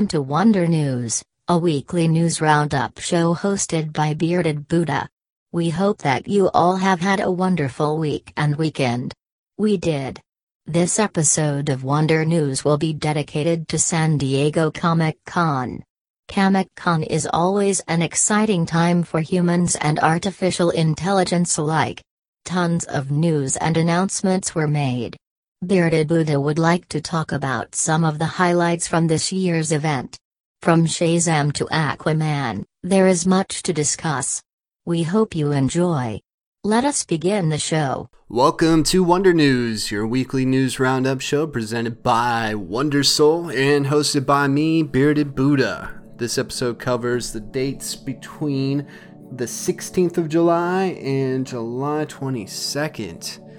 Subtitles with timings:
[0.00, 5.10] Welcome to Wonder News, a weekly news roundup show hosted by Bearded Buddha.
[5.52, 9.12] We hope that you all have had a wonderful week and weekend.
[9.58, 10.18] We did.
[10.64, 15.84] This episode of Wonder News will be dedicated to San Diego Comic Con.
[16.28, 22.00] Comic Con is always an exciting time for humans and artificial intelligence alike.
[22.46, 25.18] Tons of news and announcements were made.
[25.62, 30.16] Bearded Buddha would like to talk about some of the highlights from this year's event.
[30.62, 34.40] From Shazam to Aquaman, there is much to discuss.
[34.86, 36.20] We hope you enjoy.
[36.64, 38.08] Let us begin the show.
[38.30, 44.24] Welcome to Wonder News, your weekly news roundup show presented by Wonder Soul and hosted
[44.24, 46.00] by me, Bearded Buddha.
[46.16, 48.86] This episode covers the dates between
[49.30, 53.49] the 16th of July and July 22nd.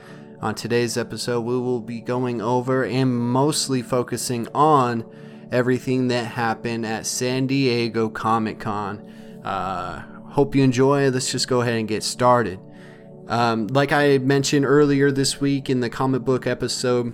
[0.42, 5.06] On today's episode, we will be going over and mostly focusing on
[5.52, 9.08] everything that happened at San Diego Comic Con.
[9.44, 11.12] Uh, hope you enjoy.
[11.12, 12.60] Let's just go ahead and get started.
[13.28, 17.14] Um, like I mentioned earlier this week in the comic book episode,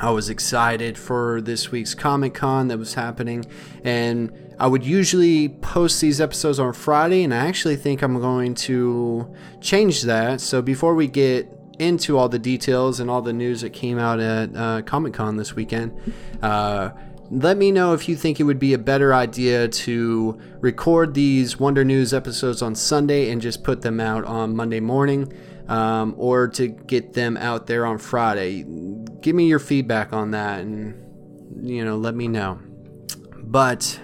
[0.00, 3.44] I was excited for this week's Comic Con that was happening,
[3.84, 8.54] and I would usually post these episodes on Friday, and I actually think I'm going
[8.54, 10.40] to change that.
[10.40, 14.20] So before we get into all the details and all the news that came out
[14.20, 15.92] at uh, Comic Con this weekend.
[16.42, 16.90] Uh,
[17.30, 21.58] let me know if you think it would be a better idea to record these
[21.58, 25.32] Wonder News episodes on Sunday and just put them out on Monday morning,
[25.68, 28.64] um, or to get them out there on Friday.
[29.20, 32.60] Give me your feedback on that and, you know, let me know.
[33.38, 34.00] But,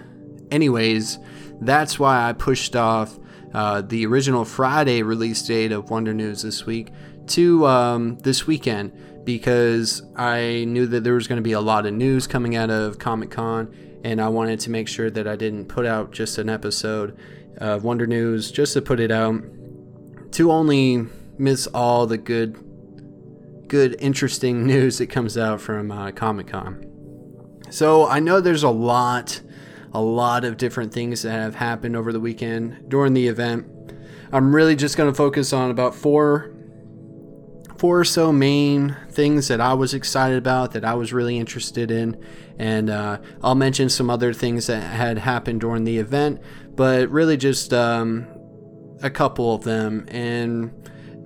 [0.50, 1.18] anyways,
[1.60, 3.18] that's why I pushed off
[3.54, 6.88] uh, the original Friday release date of Wonder News this week
[7.32, 11.86] to um, this weekend because I knew that there was going to be a lot
[11.86, 15.36] of news coming out of Comic Con, and I wanted to make sure that I
[15.36, 17.16] didn't put out just an episode
[17.58, 19.42] of Wonder News just to put it out
[20.32, 21.06] to only
[21.38, 22.56] miss all the good,
[23.68, 26.88] good, interesting news that comes out from uh, Comic Con.
[27.70, 29.40] So I know there's a lot,
[29.94, 33.66] a lot of different things that have happened over the weekend during the event.
[34.32, 36.51] I'm really just going to focus on about four
[37.82, 41.90] four or so main things that I was excited about, that I was really interested
[41.90, 42.16] in,
[42.56, 46.40] and uh, I'll mention some other things that had happened during the event,
[46.76, 48.28] but really just um,
[49.02, 50.72] a couple of them, and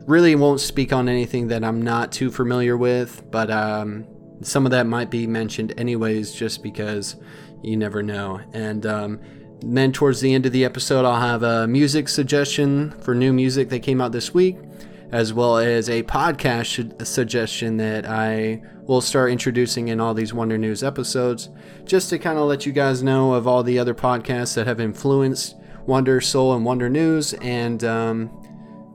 [0.07, 4.07] really won't speak on anything that I'm not too familiar with, but um,
[4.41, 7.17] some of that might be mentioned anyways, just because
[7.63, 8.41] you never know.
[8.55, 9.21] And um,
[9.61, 13.69] then towards the end of the episode, I'll have a music suggestion for new music
[13.69, 14.57] that came out this week
[15.13, 20.59] as well as a podcast suggestion that I will start introducing in all these Wonder
[20.59, 21.49] News episodes,
[21.85, 24.81] just to kind of let you guys know of all the other podcasts that have
[24.81, 25.57] influenced
[25.87, 28.31] Wonder Soul and Wonder News, and um,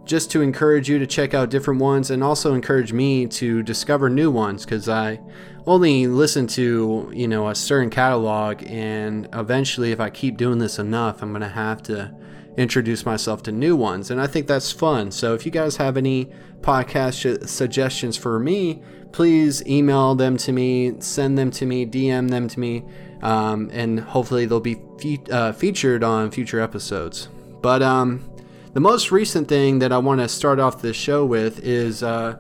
[0.06, 4.10] just to encourage you to check out different ones and also encourage me to discover
[4.10, 5.20] new ones because I
[5.68, 10.80] only listen to you know a certain catalog and eventually if I keep doing this
[10.80, 12.14] enough I'm gonna have to
[12.58, 14.12] introduce myself to new ones.
[14.12, 15.12] And I think that's fun.
[15.12, 16.30] So if you guys have any
[16.62, 18.82] podcast sh- suggestions for me,
[19.12, 22.84] please email them to me, send them to me, DM them to me,
[23.22, 27.30] um, and hopefully they'll be fe- uh, featured on future episodes.
[27.62, 28.30] But um,
[28.74, 32.04] the most recent thing that I want to start off this show with is.
[32.04, 32.38] Uh,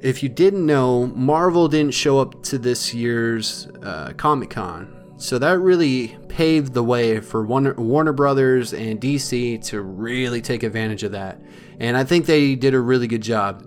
[0.00, 4.95] if you didn't know, Marvel didn't show up to this year's uh, Comic Con.
[5.18, 11.02] So that really paved the way for Warner Brothers and DC to really take advantage
[11.02, 11.40] of that.
[11.80, 13.66] And I think they did a really good job.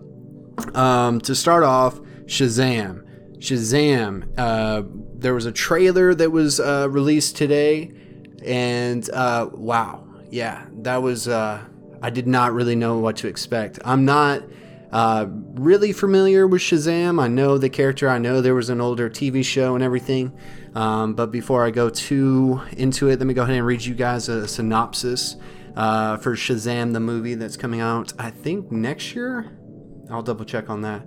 [0.76, 3.06] Um, to start off, Shazam.
[3.40, 4.32] Shazam.
[4.38, 4.84] Uh,
[5.16, 7.92] there was a trailer that was uh, released today,
[8.46, 11.28] and uh, wow, yeah, that was.
[11.28, 11.64] Uh,
[12.02, 13.80] I did not really know what to expect.
[13.84, 14.44] I'm not
[14.92, 17.22] uh, really familiar with Shazam.
[17.22, 18.10] I know the character.
[18.10, 20.32] I know there was an older TV show and everything.
[20.76, 23.96] Um, but before I go too into it, let me go ahead and read you
[23.96, 25.36] guys a synopsis
[25.76, 29.58] uh, for Shazam, the movie that's coming out, I think, next year.
[30.12, 31.06] I'll double check on that.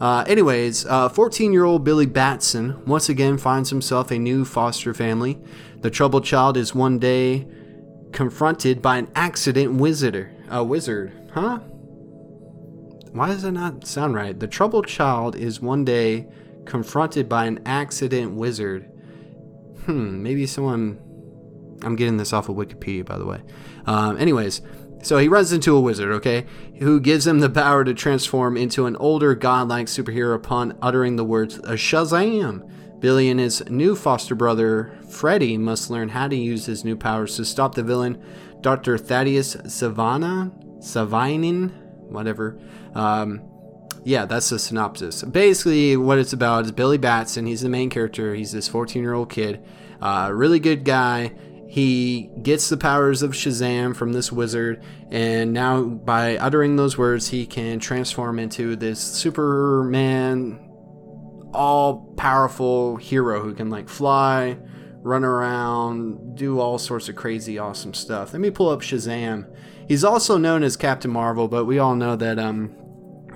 [0.00, 4.92] Uh, anyways, 14 uh, year old Billy Batson once again finds himself a new foster
[4.92, 5.38] family.
[5.80, 7.46] The troubled child is one day
[8.12, 10.30] confronted by an accident wizard.
[10.50, 11.58] A wizard, huh?
[13.12, 14.38] Why does that not sound right?
[14.38, 16.26] The troubled child is one day
[16.64, 18.90] confronted by an accident wizard
[19.86, 21.00] hmm, maybe someone.
[21.82, 23.42] I'm getting this off of Wikipedia, by the way.
[23.84, 24.62] Um, anyways,
[25.02, 26.46] so he runs into a wizard, okay,
[26.78, 31.24] who gives him the power to transform into an older godlike superhero upon uttering the
[31.24, 32.70] words Shazam.
[33.00, 37.36] Billy and his new foster brother, Freddy, must learn how to use his new powers
[37.36, 38.22] to stop the villain,
[38.62, 38.96] Dr.
[38.96, 41.70] Thaddeus Savannah, Savinin,
[42.10, 42.58] whatever.
[42.94, 43.42] Um,
[44.04, 45.22] yeah, that's the synopsis.
[45.22, 47.46] Basically, what it's about is Billy Batson.
[47.46, 48.34] He's the main character.
[48.34, 49.64] He's this 14 year old kid,
[50.00, 51.32] uh, really good guy.
[51.66, 57.28] He gets the powers of Shazam from this wizard, and now by uttering those words,
[57.28, 60.60] he can transform into this Superman,
[61.52, 64.56] all powerful hero who can like fly,
[65.02, 68.32] run around, do all sorts of crazy, awesome stuff.
[68.32, 69.52] Let me pull up Shazam.
[69.88, 72.76] He's also known as Captain Marvel, but we all know that um,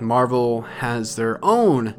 [0.01, 1.95] Marvel has their own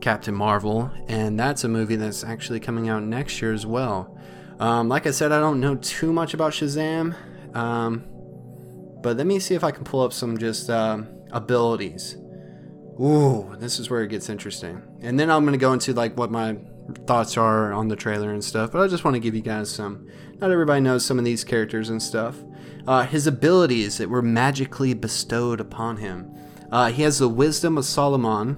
[0.00, 4.16] Captain Marvel, and that's a movie that's actually coming out next year as well.
[4.58, 7.14] Um, like I said, I don't know too much about Shazam,
[7.56, 8.04] um,
[9.02, 12.16] but let me see if I can pull up some just um, abilities.
[13.00, 14.82] Ooh, this is where it gets interesting.
[15.00, 16.58] And then I'm going to go into like what my
[17.06, 19.70] thoughts are on the trailer and stuff, but I just want to give you guys
[19.70, 20.06] some.
[20.38, 22.36] Not everybody knows some of these characters and stuff.
[22.86, 26.34] Uh, his abilities that were magically bestowed upon him.
[26.70, 28.56] Uh, he has the wisdom of Solomon,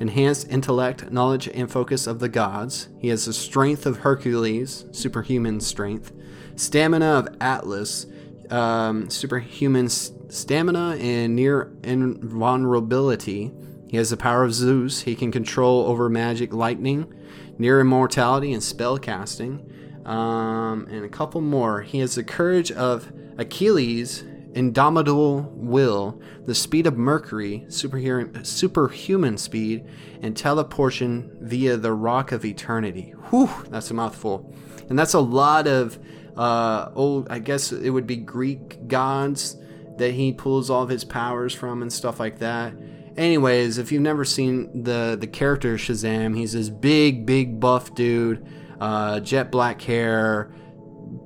[0.00, 2.88] enhanced intellect, knowledge, and focus of the gods.
[2.98, 6.12] He has the strength of Hercules, superhuman strength,
[6.56, 8.06] stamina of Atlas,
[8.50, 13.52] um, superhuman stamina, and near invulnerability.
[13.88, 15.02] He has the power of Zeus.
[15.02, 17.12] He can control over magic, lightning,
[17.58, 19.64] near immortality, and spell casting.
[20.04, 21.82] Um, and a couple more.
[21.82, 24.24] He has the courage of Achilles,
[24.58, 29.86] indomitable will, the speed of Mercury, superhuman, speed,
[30.20, 33.14] and teleportation via the Rock of Eternity.
[33.30, 34.52] Whew, that's a mouthful.
[34.88, 35.96] And that's a lot of
[36.36, 39.56] uh, old, I guess it would be Greek gods
[39.98, 42.74] that he pulls all of his powers from and stuff like that.
[43.16, 48.46] Anyways, if you've never seen the the character Shazam, he's this big, big buff dude,
[48.80, 50.52] uh, jet black hair,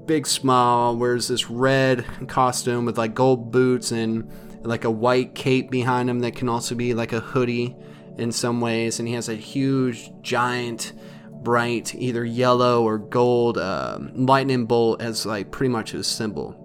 [0.06, 4.30] big smile, wears this red costume with like gold boots and
[4.62, 7.76] like a white cape behind him that can also be like a hoodie
[8.18, 8.98] in some ways.
[8.98, 10.92] And he has a huge, giant,
[11.42, 16.58] bright, either yellow or gold uh, lightning bolt as like pretty much his symbol.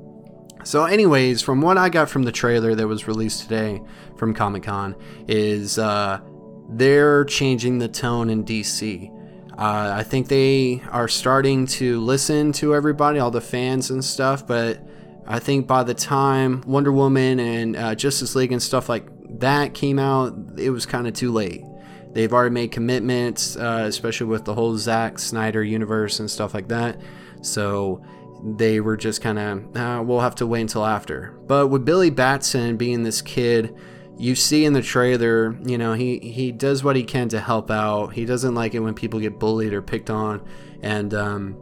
[0.63, 3.81] So, anyways, from what I got from the trailer that was released today
[4.17, 4.95] from Comic Con,
[5.27, 6.19] is uh,
[6.69, 9.13] they're changing the tone in DC.
[9.57, 14.45] Uh, I think they are starting to listen to everybody, all the fans and stuff,
[14.45, 14.79] but
[15.25, 19.07] I think by the time Wonder Woman and uh, Justice League and stuff like
[19.39, 21.63] that came out, it was kind of too late.
[22.13, 26.67] They've already made commitments, uh, especially with the whole Zack Snyder universe and stuff like
[26.69, 27.01] that.
[27.41, 28.03] So
[28.43, 31.37] they were just kind of, uh, we'll have to wait until after.
[31.47, 33.75] But with Billy Batson being this kid,
[34.17, 37.69] you see in the trailer, you know, he, he does what he can to help
[37.69, 38.13] out.
[38.13, 40.45] He doesn't like it when people get bullied or picked on.
[40.81, 41.57] And um,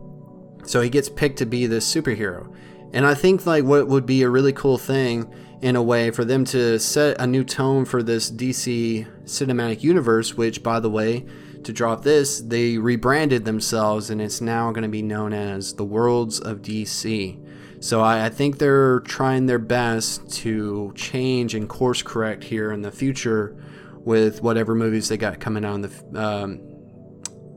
[0.63, 2.53] so he gets picked to be this superhero.
[2.93, 6.23] And I think like what would be a really cool thing in a way for
[6.23, 11.25] them to set a new tone for this DC cinematic universe, which by the way,
[11.63, 15.83] to drop this, they rebranded themselves and it's now going to be known as the
[15.83, 17.43] Worlds of DC.
[17.85, 22.81] So I, I, think they're trying their best to change and course correct here in
[22.81, 23.55] the future
[23.99, 26.59] with whatever movies they got coming out in the um,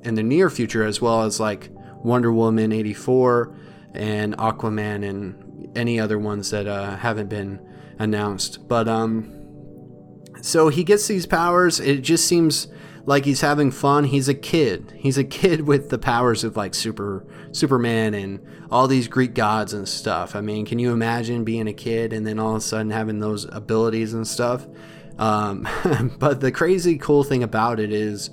[0.02, 1.70] in the near future, as well as like
[2.04, 3.56] Wonder Woman '84
[3.94, 7.58] and Aquaman and any other ones that uh, haven't been
[7.98, 8.68] announced.
[8.68, 9.32] But um,
[10.42, 11.80] so he gets these powers.
[11.80, 12.68] It just seems
[13.08, 14.04] like he's having fun.
[14.04, 14.92] He's a kid.
[14.94, 19.72] He's a kid with the powers of like super Superman and all these Greek gods
[19.72, 20.36] and stuff.
[20.36, 23.18] I mean, can you imagine being a kid and then all of a sudden having
[23.18, 24.66] those abilities and stuff?
[25.18, 25.66] Um,
[26.18, 28.28] but the crazy cool thing about it is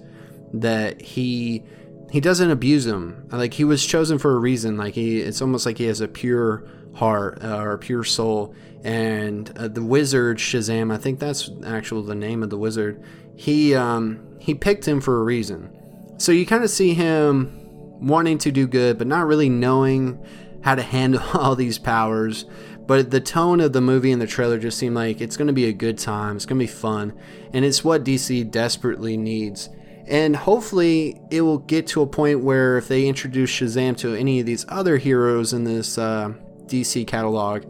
[0.54, 1.64] that he
[2.12, 3.30] he doesn't abuse them.
[3.32, 4.76] Like he was chosen for a reason.
[4.76, 8.54] Like he, it's almost like he has a pure heart uh, or a pure soul.
[8.84, 13.02] And uh, the wizard Shazam, I think that's actually the name of the wizard.
[13.38, 15.76] He um, he picked him for a reason.
[16.20, 17.52] So you kind of see him
[18.00, 20.24] wanting to do good, but not really knowing
[20.62, 22.46] how to handle all these powers.
[22.86, 25.54] But the tone of the movie and the trailer just seemed like it's going to
[25.54, 26.36] be a good time.
[26.36, 27.18] It's going to be fun.
[27.54, 29.70] And it's what DC desperately needs.
[30.06, 34.40] And hopefully, it will get to a point where if they introduce Shazam to any
[34.40, 36.34] of these other heroes in this uh,
[36.68, 37.64] DC catalog,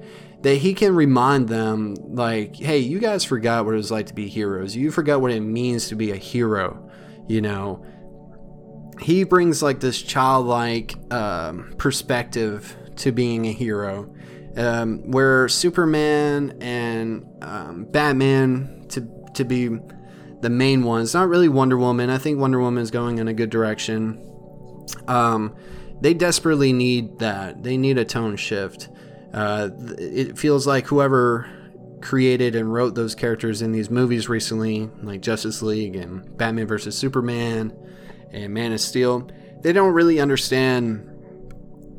[0.45, 4.13] that he can remind them, like, hey, you guys forgot what it was like to
[4.13, 4.75] be heroes.
[4.75, 6.87] You forgot what it means to be a hero.
[7.27, 7.83] You know,
[9.01, 14.13] he brings like this childlike um, perspective to being a hero,
[14.55, 19.79] um, where Superman and um, Batman to to be
[20.41, 21.15] the main ones.
[21.15, 22.11] Not really Wonder Woman.
[22.11, 24.23] I think Wonder Woman is going in a good direction.
[25.07, 25.55] Um,
[26.01, 27.63] they desperately need that.
[27.63, 28.89] They need a tone shift.
[29.35, 31.45] Uh, it feels like whoever
[32.01, 36.97] created and wrote those characters in these movies recently, like Justice League and Batman vs.
[36.97, 37.73] Superman
[38.31, 39.29] and Man of Steel,
[39.61, 41.11] they don't really understand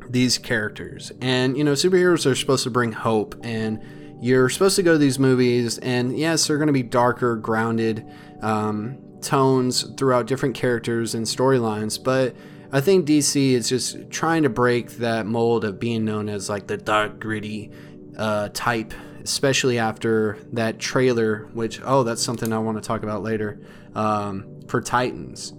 [0.09, 1.11] these characters.
[1.21, 3.83] And, you know, superheroes are supposed to bring hope, and
[4.19, 8.03] you're supposed to go to these movies, and yes, they're going to be darker, grounded
[8.41, 12.35] um, tones throughout different characters and storylines, but
[12.71, 16.67] I think DC is just trying to break that mold of being known as like
[16.67, 17.71] the dark, gritty
[18.17, 18.93] uh, type
[19.27, 23.59] especially after that trailer, which oh, that's something I want to talk about later
[23.93, 25.53] um, for Titans,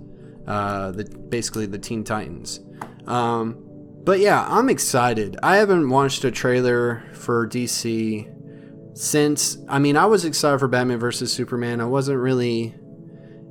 [0.47, 2.61] uh, the basically the Teen Titans.
[3.07, 3.63] Um,
[4.05, 5.37] but yeah, I'm excited.
[5.43, 9.59] I haven't watched a trailer for DC since.
[9.69, 11.31] I mean, I was excited for Batman vs.
[11.31, 11.83] Superman.
[11.83, 12.75] I wasn't really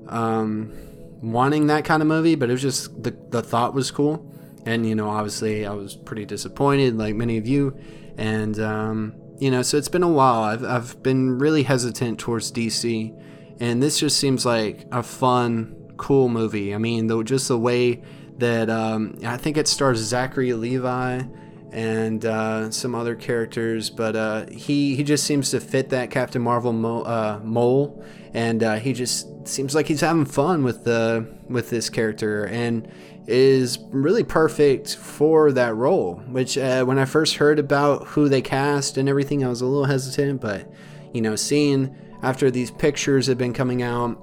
[0.08, 0.74] um,
[1.22, 4.32] wanting that kind of movie, but it was just the the thought was cool.
[4.66, 7.78] And you know, obviously, I was pretty disappointed, like many of you.
[8.18, 10.44] And um, you know, so it's been a while.
[10.44, 13.16] I've, I've been really hesitant towards DC,
[13.60, 16.74] and this just seems like a fun, cool movie.
[16.74, 18.02] I mean, though, just the way
[18.38, 21.24] that um, I think it stars Zachary Levi
[21.72, 26.42] and uh, some other characters, but uh, he he just seems to fit that Captain
[26.42, 28.04] Marvel mo- uh, mole,
[28.38, 32.88] and uh, he just seems like he's having fun with the with this character, and
[33.26, 36.18] is really perfect for that role.
[36.30, 39.66] Which, uh, when I first heard about who they cast and everything, I was a
[39.66, 40.40] little hesitant.
[40.40, 40.72] But,
[41.14, 44.22] you know, seeing after these pictures have been coming out,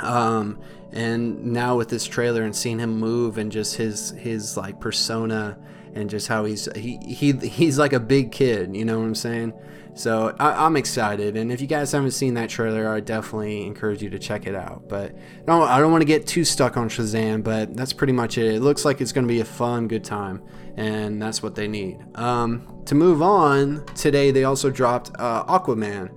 [0.00, 4.80] um, and now with this trailer and seeing him move and just his his like
[4.80, 5.56] persona
[5.94, 9.14] and just how he's he, he he's like a big kid, you know what I'm
[9.14, 9.52] saying?
[9.94, 14.02] So I, am excited, and if you guys haven't seen that trailer, I definitely encourage
[14.02, 14.88] you to check it out.
[14.88, 15.14] But
[15.46, 18.56] no, I don't want to get too stuck on Shazam, but that's pretty much it.
[18.56, 20.42] It looks like it's going to be a fun, good time,
[20.76, 21.98] and that's what they need.
[22.16, 26.10] Um, to move on, today they also dropped uh, Aquaman,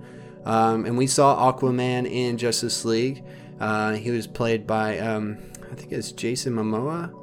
[0.44, 3.24] um, and we saw Aquaman in Justice League.
[3.60, 5.38] Uh, he was played by um,
[5.70, 7.14] I think it's Jason Momoa,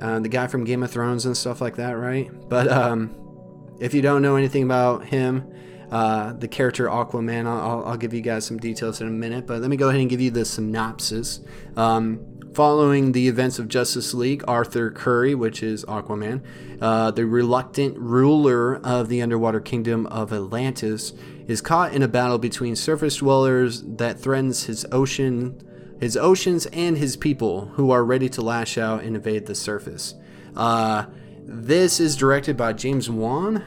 [0.00, 2.30] uh, the guy from Game of Thrones and stuff like that, right?
[2.48, 3.16] But um,
[3.80, 5.49] if you don't know anything about him,
[5.90, 7.46] uh, the character Aquaman.
[7.46, 10.00] I'll, I'll, give you guys some details in a minute, but let me go ahead
[10.00, 11.40] and give you the synopsis.
[11.76, 16.42] Um, following the events of Justice League, Arthur Curry, which is Aquaman,
[16.80, 21.12] uh, the reluctant ruler of the underwater kingdom of Atlantis,
[21.46, 25.60] is caught in a battle between surface dwellers that threatens his ocean,
[26.00, 30.14] his oceans, and his people, who are ready to lash out and invade the surface.
[30.56, 31.06] Uh,
[31.42, 33.64] this is directed by James Wan.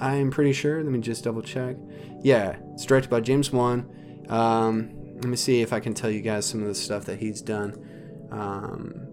[0.00, 0.82] I'm pretty sure.
[0.82, 1.76] Let me just double check.
[2.22, 3.88] Yeah, it's directed by James Wan.
[4.28, 7.18] Um, let me see if I can tell you guys some of the stuff that
[7.18, 8.28] he's done.
[8.30, 9.08] Um,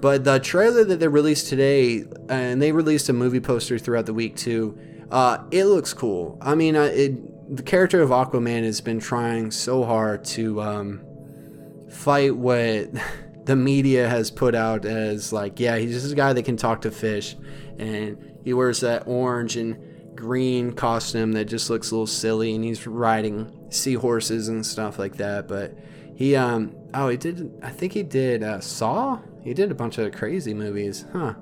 [0.00, 4.14] but the trailer that they released today, and they released a movie poster throughout the
[4.14, 4.78] week too.
[5.10, 6.38] Uh, it looks cool.
[6.40, 11.04] I mean, it, the character of Aquaman has been trying so hard to um,
[11.90, 12.90] fight what
[13.44, 16.82] the media has put out as like, yeah, he's just a guy that can talk
[16.82, 17.36] to fish,
[17.78, 19.76] and he wears that orange and
[20.20, 25.16] green costume that just looks a little silly, and he's riding seahorses and stuff like
[25.16, 25.48] that.
[25.48, 25.74] But
[26.14, 27.50] he, um, oh, he did.
[27.62, 29.20] I think he did uh, Saw.
[29.42, 31.34] He did a bunch of crazy movies, huh?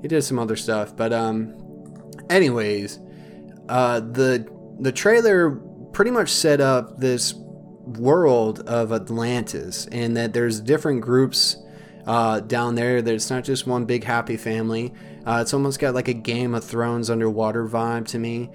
[0.00, 1.54] He did some other stuff, but um,
[2.30, 2.98] anyways,
[3.68, 4.48] uh, the
[4.80, 5.50] the trailer
[5.92, 11.56] pretty much set up this world of Atlantis, and that there's different groups
[12.06, 13.02] uh, down there.
[13.02, 14.94] That it's not just one big happy family.
[15.28, 18.48] Uh, it's almost got like a Game of Thrones underwater vibe to me.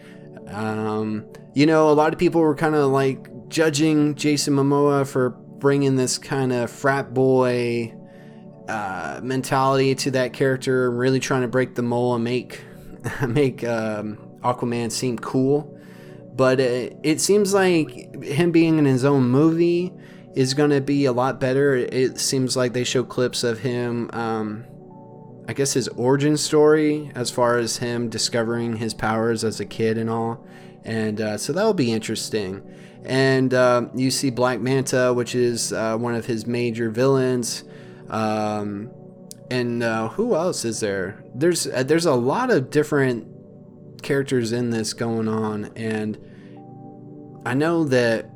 [0.48, 5.30] Um, you know, a lot of people were kind of like judging Jason Momoa for
[5.30, 7.94] bringing this kind of frat boy
[8.68, 12.64] uh, mentality to that character, really trying to break the mold and make
[13.28, 15.80] make um, Aquaman seem cool.
[16.34, 19.94] But it, it seems like him being in his own movie
[20.36, 21.76] is going to be a lot better.
[21.76, 24.66] It seems like they show clips of him um,
[25.48, 29.98] I guess his origin story as far as him discovering his powers as a kid
[29.98, 30.46] and all.
[30.84, 32.62] And uh, so that'll be interesting.
[33.04, 37.64] And uh, you see Black Manta, which is uh, one of his major villains.
[38.10, 38.92] Um,
[39.52, 41.24] and uh, who else is there?
[41.36, 43.28] There's uh, there's a lot of different
[44.02, 46.18] characters in this going on, and
[47.46, 48.30] I know that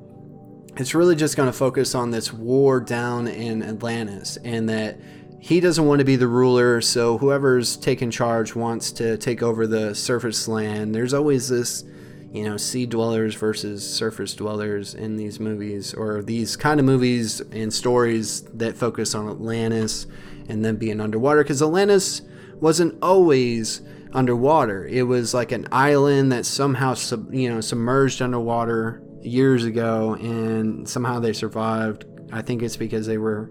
[0.75, 4.99] it's really just going to focus on this war down in Atlantis, and that
[5.47, 9.65] he doesn't want to be the ruler, so whoever's taking charge wants to take over
[9.65, 10.93] the surface land.
[10.93, 11.85] There's always this,
[12.33, 17.39] you know, sea dwellers versus surface dwellers in these movies, or these kind of movies
[17.39, 20.05] and stories that focus on Atlantis
[20.49, 22.23] and then being underwater because Atlantis
[22.55, 23.79] wasn't always
[24.11, 24.85] underwater.
[24.85, 30.89] It was like an island that somehow sub, you know submerged underwater years ago, and
[30.89, 32.03] somehow they survived.
[32.33, 33.49] I think it's because they were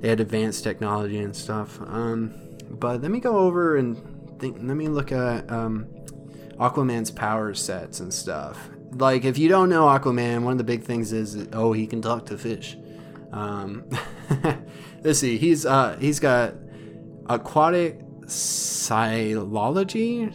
[0.00, 1.80] they had advanced technology and stuff.
[1.80, 2.34] Um,
[2.70, 3.96] but let me go over and
[4.40, 4.58] think.
[4.60, 5.86] Let me look at um,
[6.58, 8.70] Aquaman's power sets and stuff.
[8.92, 12.02] Like if you don't know Aquaman, one of the big things is oh he can
[12.02, 12.76] talk to fish.
[13.32, 13.88] Um,
[15.02, 15.38] let's see.
[15.38, 16.54] He's uh, he's got
[17.28, 20.32] aquatic Silology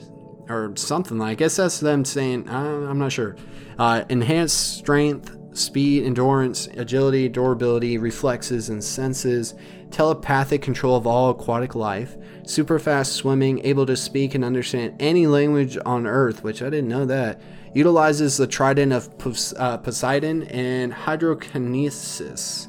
[0.49, 1.21] or something.
[1.21, 2.49] I guess that's them saying.
[2.49, 3.35] I'm not sure.
[3.77, 9.53] Uh, enhanced strength, speed, endurance, agility, durability, reflexes, and senses.
[9.91, 12.15] Telepathic control of all aquatic life.
[12.43, 16.89] Super fast swimming, able to speak and understand any language on Earth, which I didn't
[16.89, 17.41] know that.
[17.73, 19.09] Utilizes the trident of
[19.57, 22.67] uh, Poseidon and hydrokinesis.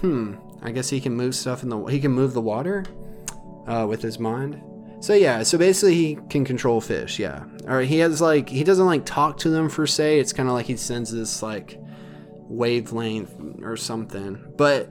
[0.00, 0.34] Hmm.
[0.62, 1.82] I guess he can move stuff in the.
[1.86, 2.84] He can move the water
[3.66, 4.60] uh, with his mind.
[5.00, 7.44] So yeah, so basically he can control fish, yeah.
[7.66, 10.20] Or he has like he doesn't like talk to them per se.
[10.20, 11.80] It's kind of like he sends this like
[12.50, 14.52] wavelength or something.
[14.56, 14.90] But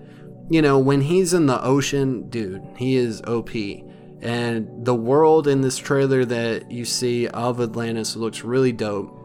[0.49, 3.51] you know, when he's in the ocean, dude, he is OP.
[4.21, 9.15] And the world in this trailer that you see of Atlantis looks really dope.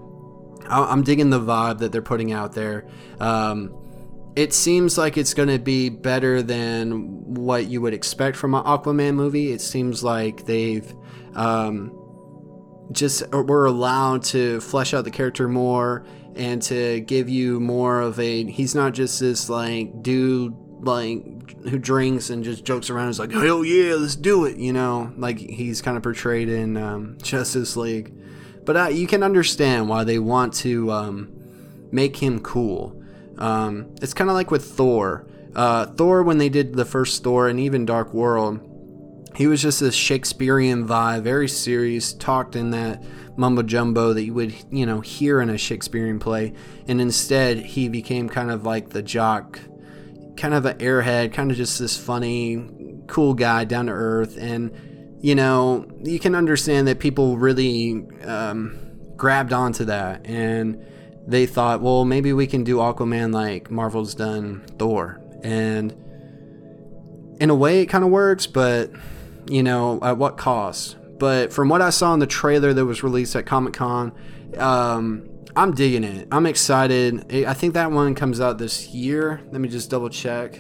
[0.69, 2.87] I'm digging the vibe that they're putting out there.
[3.21, 3.75] Um,
[4.37, 8.65] it seems like it's going to be better than what you would expect from an
[8.65, 9.53] Aquaman movie.
[9.53, 10.95] It seems like they've
[11.35, 11.93] um,
[12.93, 16.05] just were allowed to flesh out the character more
[16.37, 18.45] and to give you more of a.
[18.45, 21.23] He's not just this like dude like
[21.69, 23.09] who drinks and just jokes around.
[23.09, 24.57] He's like, hell yeah, let's do it.
[24.57, 28.13] You know, like he's kind of portrayed in um, Justice League.
[28.65, 33.01] But uh, you can understand why they want to um, make him cool
[33.39, 35.27] um, it's kind of like with Thor.
[35.55, 38.61] Uh, Thor, when they did the first Thor and even Dark World,
[39.37, 43.03] he was just this Shakespearean vibe, very serious, talked in that
[43.37, 46.53] mumbo jumbo that you would, you know, hear in a Shakespearean play.
[46.87, 49.61] And instead, he became kind of like the jock,
[50.37, 52.69] kind of an airhead, kind of just this funny,
[53.07, 54.37] cool guy, down to earth.
[54.39, 58.79] And, you know, you can understand that people really um,
[59.17, 60.27] grabbed onto that.
[60.27, 60.85] And,
[61.27, 65.21] they thought, well, maybe we can do Aquaman like Marvel's done Thor.
[65.43, 65.93] And
[67.41, 68.91] in a way, it kind of works, but
[69.49, 70.97] you know, at what cost?
[71.19, 74.13] But from what I saw in the trailer that was released at Comic Con,
[74.59, 76.29] um, I'm digging it.
[76.33, 77.33] I'm excited.
[77.47, 79.41] I think that one comes out this year.
[79.51, 80.59] Let me just double check.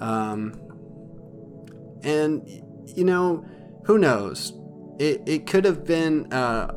[0.00, 0.60] Um,
[2.02, 2.42] and
[2.86, 3.46] you know,
[3.84, 4.52] who knows?
[4.98, 6.74] It it could have been uh,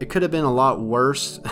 [0.00, 1.40] it could have been a lot worse.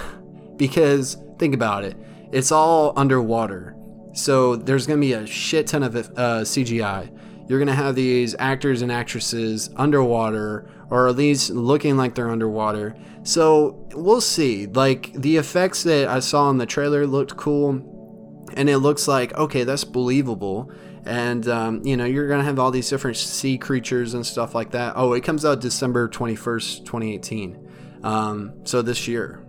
[0.57, 1.97] because think about it,
[2.33, 3.77] it's all underwater.
[4.13, 7.11] So there's to be a shit ton of uh, CGI.
[7.49, 12.97] You're to have these actors and actresses underwater, or at least looking like they're underwater.
[13.23, 14.67] So we'll see.
[14.67, 19.37] Like the effects that I saw in the trailer looked cool, and it looks like
[19.37, 20.71] okay, that's believable.
[21.07, 24.71] And um, you know, you're gonna have all these different sea creatures and stuff like
[24.73, 24.95] that.
[24.97, 28.01] Oh, it comes out December 21st, 2018.
[28.03, 29.45] Um, so this year,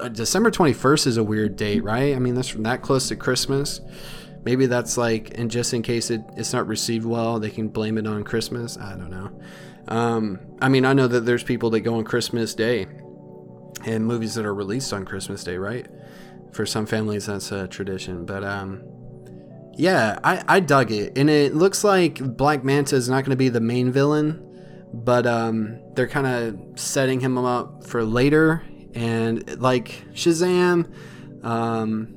[0.00, 2.14] uh, December 21st is a weird date, right?
[2.14, 3.80] I mean, that's from that close to Christmas.
[4.44, 7.96] Maybe that's like, and just in case it, it's not received well, they can blame
[7.96, 8.76] it on Christmas.
[8.76, 9.30] I don't know.
[9.88, 12.86] Um, I mean, I know that there's people that go on Christmas Day
[13.84, 15.86] and movies that are released on Christmas Day, right?
[16.52, 18.24] For some families, that's a tradition.
[18.24, 18.82] But um,
[19.76, 21.18] yeah, I, I dug it.
[21.18, 24.40] And it looks like Black Manta is not going to be the main villain,
[24.92, 28.62] but um, they're kind of setting him up for later
[28.94, 30.94] and like Shazam,
[31.44, 32.14] um,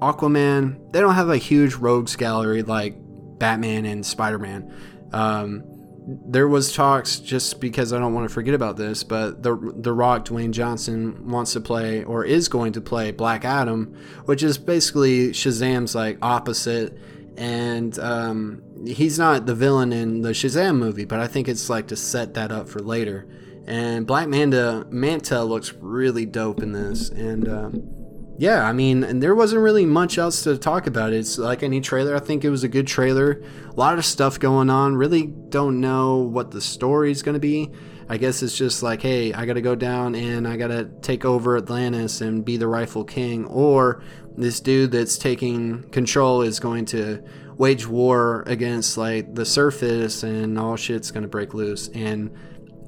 [0.00, 2.96] Aquaman, they don't have a huge rogues gallery like
[3.38, 4.72] Batman and Spider Man.
[5.12, 5.64] Um,
[6.06, 9.92] there was talks just because I don't want to forget about this, but the the
[9.92, 14.56] Rock Dwayne Johnson wants to play or is going to play Black Adam, which is
[14.56, 16.96] basically Shazam's like opposite,
[17.36, 21.88] and um, he's not the villain in the Shazam movie, but I think it's like
[21.88, 23.26] to set that up for later.
[23.66, 28.05] And Black Manta Manta looks really dope in this, and um,
[28.38, 31.12] yeah, I mean, and there wasn't really much else to talk about.
[31.12, 32.14] It's like any trailer.
[32.14, 33.42] I think it was a good trailer.
[33.68, 34.96] A lot of stuff going on.
[34.96, 37.70] Really don't know what the story's going to be.
[38.08, 40.84] I guess it's just like, hey, I got to go down and I got to
[41.02, 44.02] take over Atlantis and be the Rifle king, or
[44.36, 47.24] this dude that's taking control is going to
[47.56, 52.30] wage war against like the surface and all shit's going to break loose and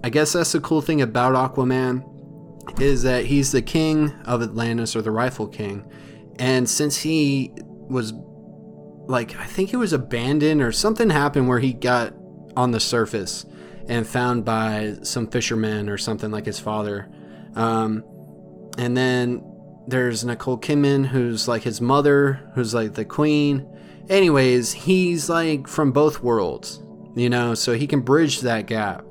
[0.04, 2.17] I guess that's the cool thing about Aquaman
[2.78, 5.90] is that he's the king of Atlantis or the Rifle king.
[6.38, 7.52] And since he
[7.88, 8.12] was
[9.06, 12.14] like I think he was abandoned or something happened where he got
[12.56, 13.46] on the surface
[13.88, 17.08] and found by some fishermen or something like his father.
[17.54, 18.04] Um,
[18.76, 19.42] and then
[19.86, 23.66] there's Nicole Kidman, who's like his mother, who's like the queen.
[24.10, 26.82] Anyways, he's like from both worlds,
[27.16, 29.04] you know, so he can bridge that gap.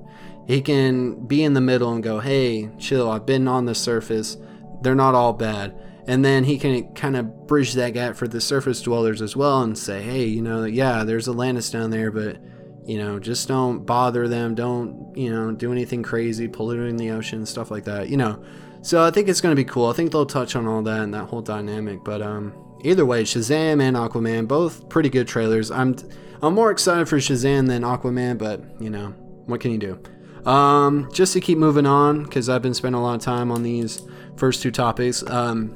[0.47, 4.37] He can be in the middle and go, hey, chill, I've been on the surface.
[4.81, 5.77] They're not all bad.
[6.07, 9.61] And then he can kind of bridge that gap for the surface dwellers as well
[9.61, 12.37] and say, hey, you know, yeah, there's Atlantis down there, but
[12.85, 14.55] you know, just don't bother them.
[14.55, 18.41] Don't, you know, do anything crazy, polluting the ocean, stuff like that, you know.
[18.81, 19.87] So I think it's going to be cool.
[19.87, 22.05] I think they'll touch on all that and that whole dynamic.
[22.05, 22.53] But um,
[22.85, 25.69] either way, Shazam and Aquaman, both pretty good trailers.
[25.69, 25.97] I'm
[26.41, 29.07] I'm more excited for Shazam than Aquaman, but you know,
[29.47, 29.99] what can you do?
[30.45, 33.63] Um, just to keep moving on, because I've been spending a lot of time on
[33.63, 34.01] these
[34.37, 35.23] first two topics.
[35.27, 35.75] Um,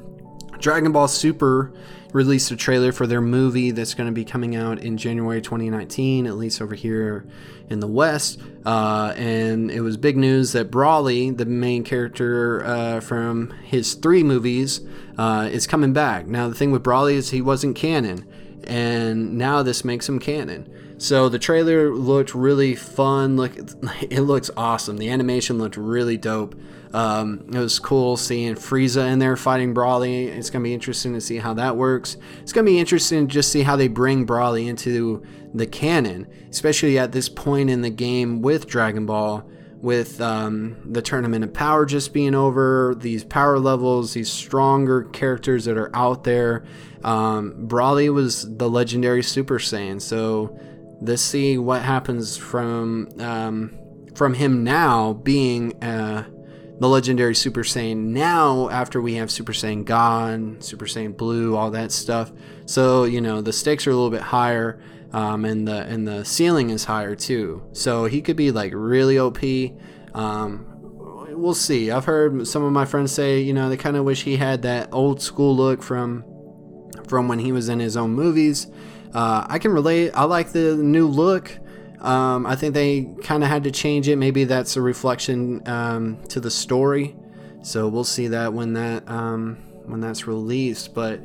[0.58, 1.72] Dragon Ball Super
[2.12, 6.26] released a trailer for their movie that's going to be coming out in January 2019,
[6.26, 7.26] at least over here
[7.68, 8.40] in the West.
[8.64, 14.22] Uh, and it was big news that Broly, the main character uh, from his three
[14.22, 14.80] movies,
[15.18, 16.26] uh, is coming back.
[16.26, 18.26] Now, the thing with Broly is he wasn't canon,
[18.64, 20.70] and now this makes him canon.
[21.02, 23.36] So the trailer looked really fun.
[23.36, 23.56] Look,
[24.02, 24.98] it looks awesome.
[24.98, 26.54] The animation looked really dope.
[26.94, 30.28] Um, it was cool seeing Frieza in there fighting Broly.
[30.28, 32.18] It's gonna be interesting to see how that works.
[32.42, 37.00] It's gonna be interesting to just see how they bring Broly into the canon, especially
[37.00, 39.42] at this point in the game with Dragon Ball,
[39.80, 45.64] with um, the Tournament of Power just being over, these power levels, these stronger characters
[45.64, 46.62] that are out there.
[47.02, 50.56] Um, Broly was the legendary Super Saiyan, so
[51.02, 53.78] let's see what happens from um,
[54.14, 55.82] from him now being.
[55.82, 56.24] Uh,
[56.82, 61.70] the legendary Super Saiyan now after we have Super Saiyan God, Super Saiyan Blue, all
[61.70, 62.32] that stuff.
[62.66, 66.24] So you know the stakes are a little bit higher, um, and the and the
[66.24, 67.62] ceiling is higher too.
[67.72, 69.38] So he could be like really OP.
[70.12, 70.66] Um,
[71.30, 71.92] we'll see.
[71.92, 74.62] I've heard some of my friends say you know they kind of wish he had
[74.62, 76.24] that old school look from
[77.06, 78.66] from when he was in his own movies.
[79.14, 80.12] Uh, I can relate.
[80.14, 81.58] I like the new look.
[82.00, 84.16] Um, I think they kind of had to change it.
[84.16, 87.14] Maybe that's a reflection um, to the story.
[87.62, 90.94] So we'll see that when that um, when that's released.
[90.94, 91.20] But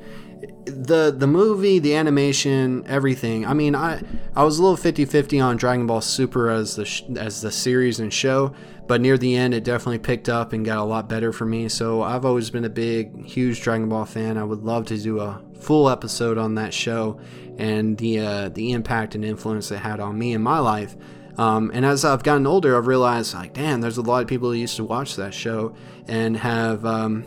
[0.66, 3.46] the the movie, the animation, everything.
[3.46, 4.02] I mean, I
[4.36, 8.00] I was a little 50-50 on Dragon Ball Super as the sh- as the series
[8.00, 8.54] and show,
[8.88, 11.68] but near the end, it definitely picked up and got a lot better for me.
[11.68, 14.38] So I've always been a big, huge Dragon Ball fan.
[14.38, 17.20] I would love to do a full episode on that show
[17.58, 20.96] and the uh, the impact and influence it had on me in my life.
[21.38, 24.50] Um, and as I've gotten older, I've realized like, damn, there's a lot of people
[24.50, 25.76] who used to watch that show
[26.08, 27.26] and have um,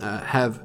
[0.00, 0.62] uh, have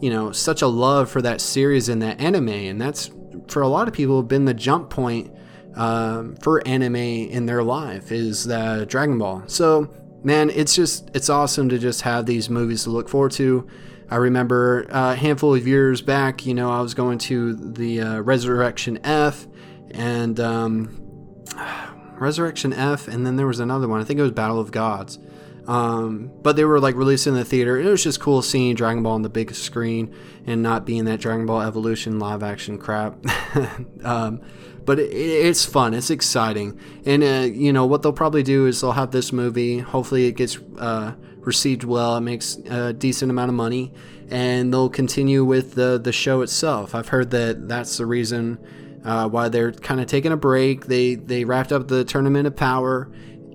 [0.00, 3.10] you know such a love for that series and that anime, and that's
[3.48, 5.35] for a lot of people been the jump point
[5.76, 9.44] um, for anime in their life is the Dragon Ball.
[9.46, 9.90] So
[10.26, 13.66] man, it's just it's awesome to just have these movies to look forward to.
[14.10, 18.00] I remember uh, a handful of years back, you know, I was going to the
[18.00, 19.46] uh, Resurrection F
[19.90, 21.44] and um,
[22.18, 24.00] Resurrection F, and then there was another one.
[24.00, 25.18] I think it was Battle of Gods.
[25.66, 27.76] Um, but they were like released in the theater.
[27.76, 30.14] It was just cool seeing Dragon Ball on the big screen
[30.46, 33.16] and not being that Dragon Ball Evolution live action crap.
[34.04, 34.40] um,
[34.86, 35.92] but it, it's fun.
[35.92, 36.80] It's exciting.
[37.04, 39.80] And, uh, you know, what they'll probably do is they'll have this movie.
[39.80, 42.16] Hopefully, it gets uh, received well.
[42.16, 43.92] It makes a decent amount of money,
[44.30, 46.94] and they'll continue with the the show itself.
[46.94, 48.58] I've heard that that's the reason
[49.04, 50.86] uh, why they're kind of taking a break.
[50.86, 53.10] They they wrapped up the Tournament of Power,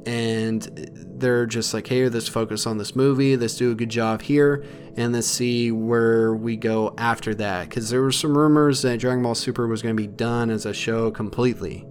[0.06, 3.38] and they're just like, hey, let's focus on this movie.
[3.38, 4.65] Let's do a good job here,
[4.97, 7.69] and let's see where we go after that.
[7.69, 10.65] Because there were some rumors that Dragon Ball Super was going to be done as
[10.65, 11.88] a show completely,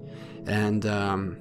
[0.46, 1.38] and um,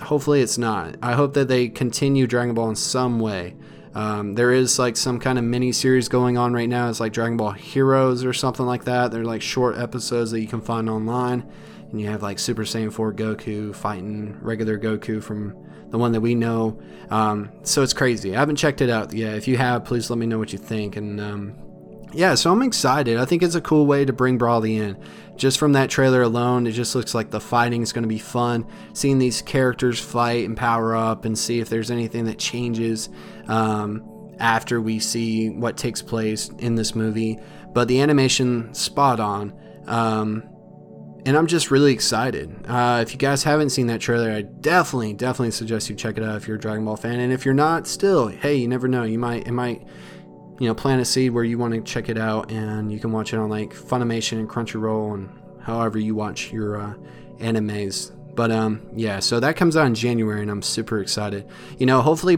[0.00, 0.96] hopefully it's not.
[1.02, 3.54] I hope that they continue Dragon Ball in some way.
[3.94, 6.88] Um, there is like some kind of mini series going on right now.
[6.88, 9.10] It's like Dragon Ball Heroes or something like that.
[9.10, 11.50] They're like short episodes that you can find online.
[11.90, 15.56] And you have like Super Saiyan 4 Goku fighting regular Goku from
[15.90, 16.80] the one that we know.
[17.10, 18.34] Um, so it's crazy.
[18.34, 19.34] I haven't checked it out yet.
[19.34, 20.96] If you have, please let me know what you think.
[20.96, 21.54] And um,
[22.12, 23.18] yeah, so I'm excited.
[23.18, 24.98] I think it's a cool way to bring Broly in.
[25.36, 28.18] Just from that trailer alone, it just looks like the fighting is going to be
[28.18, 28.66] fun.
[28.92, 33.08] Seeing these characters fight and power up and see if there's anything that changes
[33.46, 37.38] um, after we see what takes place in this movie.
[37.72, 39.54] But the animation, spot on.
[39.86, 40.48] Um,
[41.28, 42.64] and I'm just really excited.
[42.66, 46.24] Uh, if you guys haven't seen that trailer, I definitely, definitely suggest you check it
[46.24, 47.20] out if you're a Dragon Ball fan.
[47.20, 49.02] And if you're not, still, hey, you never know.
[49.02, 49.86] You might, it might
[50.58, 53.12] you know, plant a seed where you want to check it out, and you can
[53.12, 55.28] watch it on like Funimation and Crunchyroll and
[55.60, 56.94] however you watch your uh,
[57.40, 58.10] animes.
[58.34, 61.46] But um, yeah, so that comes out in January, and I'm super excited.
[61.76, 62.36] You know, hopefully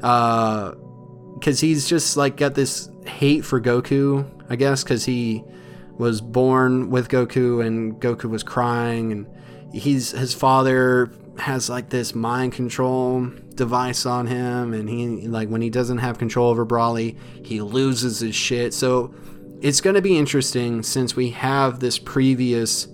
[0.00, 0.70] uh,
[1.34, 5.42] because he's just like got this hate for Goku, I guess, because he
[6.00, 9.26] was born with Goku, and Goku was crying, and
[9.70, 15.60] he's his father has like this mind control device on him, and he like when
[15.60, 18.72] he doesn't have control over Broly, he loses his shit.
[18.72, 19.14] So
[19.60, 22.88] it's going to be interesting since we have this previous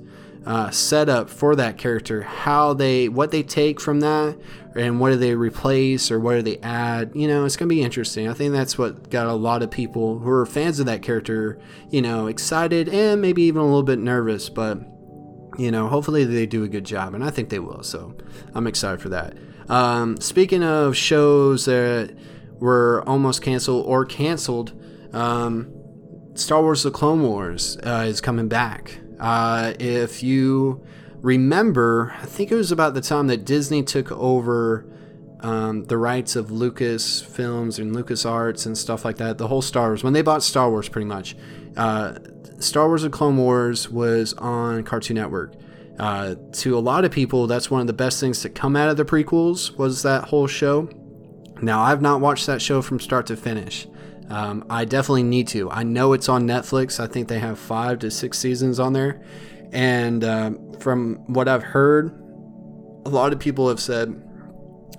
[0.46, 4.38] uh, setup for that character, how they, what they take from that,
[4.76, 7.11] and what do they replace or what do they add.
[7.14, 8.28] You know, it's going to be interesting.
[8.28, 11.59] I think that's what got a lot of people who are fans of that character,
[11.90, 14.48] you know, excited and maybe even a little bit nervous.
[14.48, 14.78] But
[15.59, 17.82] you know, hopefully they do a good job, and I think they will.
[17.82, 18.14] So
[18.54, 19.35] I'm excited for that.
[19.68, 22.14] Um, speaking of shows that
[22.59, 24.78] were almost canceled or canceled,
[25.14, 25.72] um,
[26.35, 28.98] Star Wars: The Clone Wars uh, is coming back.
[29.18, 30.85] Uh, if you
[31.20, 34.87] remember, I think it was about the time that Disney took over
[35.40, 39.38] um, the rights of Lucas Films and Lucas Arts and stuff like that.
[39.38, 41.37] The whole Star Wars when they bought Star Wars, pretty much.
[41.76, 42.14] Uh,
[42.59, 45.55] Star Wars: The Clone Wars was on Cartoon Network.
[45.98, 48.90] Uh, to a lot of people, that's one of the best things to come out
[48.90, 50.88] of the prequels was that whole show.
[51.62, 53.87] Now, I've not watched that show from start to finish.
[54.28, 55.70] Um, I definitely need to.
[55.70, 56.98] I know it's on Netflix.
[56.98, 59.22] I think they have five to six seasons on there.
[59.72, 62.12] And um, from what I've heard,
[63.04, 64.20] a lot of people have said,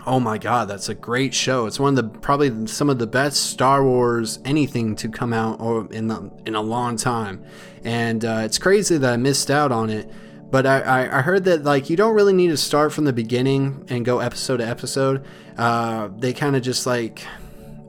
[0.05, 1.65] "Oh my God, that's a great show!
[1.65, 5.59] It's one of the probably some of the best Star Wars anything to come out
[5.59, 7.43] or in the, in a long time."
[7.83, 10.09] And uh, it's crazy that I missed out on it.
[10.49, 13.85] But I, I heard that like you don't really need to start from the beginning
[13.89, 15.25] and go episode to episode.
[15.57, 17.25] Uh, they kind of just like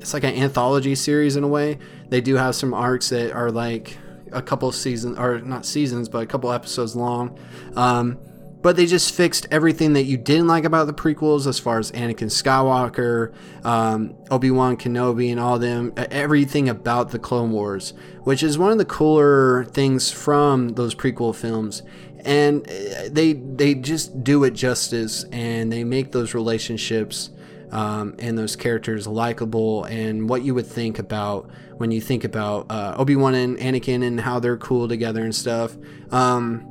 [0.00, 1.78] it's like an anthology series in a way.
[2.08, 3.96] They do have some arcs that are like
[4.32, 7.38] a couple seasons, or not seasons, but a couple episodes long.
[7.76, 8.18] Um,
[8.60, 11.92] but they just fixed everything that you didn't like about the prequels, as far as
[11.92, 13.32] Anakin Skywalker,
[13.64, 15.92] um, Obi Wan Kenobi, and all them.
[15.96, 21.34] Everything about the Clone Wars, which is one of the cooler things from those prequel
[21.34, 21.82] films.
[22.24, 27.30] And uh, they they just do it justice, and they make those relationships
[27.70, 32.66] um, and those characters likable and what you would think about when you think about
[32.70, 35.76] uh, Obi-Wan and Anakin and how they're cool together and stuff.
[36.10, 36.66] Um,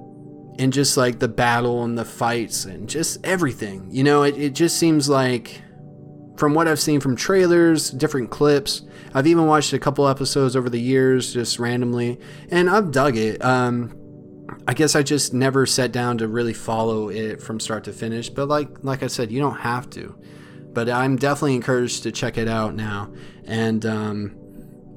[0.60, 3.88] and just like the battle and the fights and just everything.
[3.92, 5.62] You know, it, it just seems like
[6.36, 8.84] from what I've seen from trailers, different clips,
[9.14, 13.44] I've even watched a couple episodes over the years just randomly, and I've dug it.
[13.44, 13.96] Um,
[14.68, 18.30] I guess I just never sat down to really follow it from start to finish,
[18.30, 20.16] but like like I said, you don't have to
[20.78, 23.12] but I'm definitely encouraged to check it out now.
[23.46, 24.36] And um,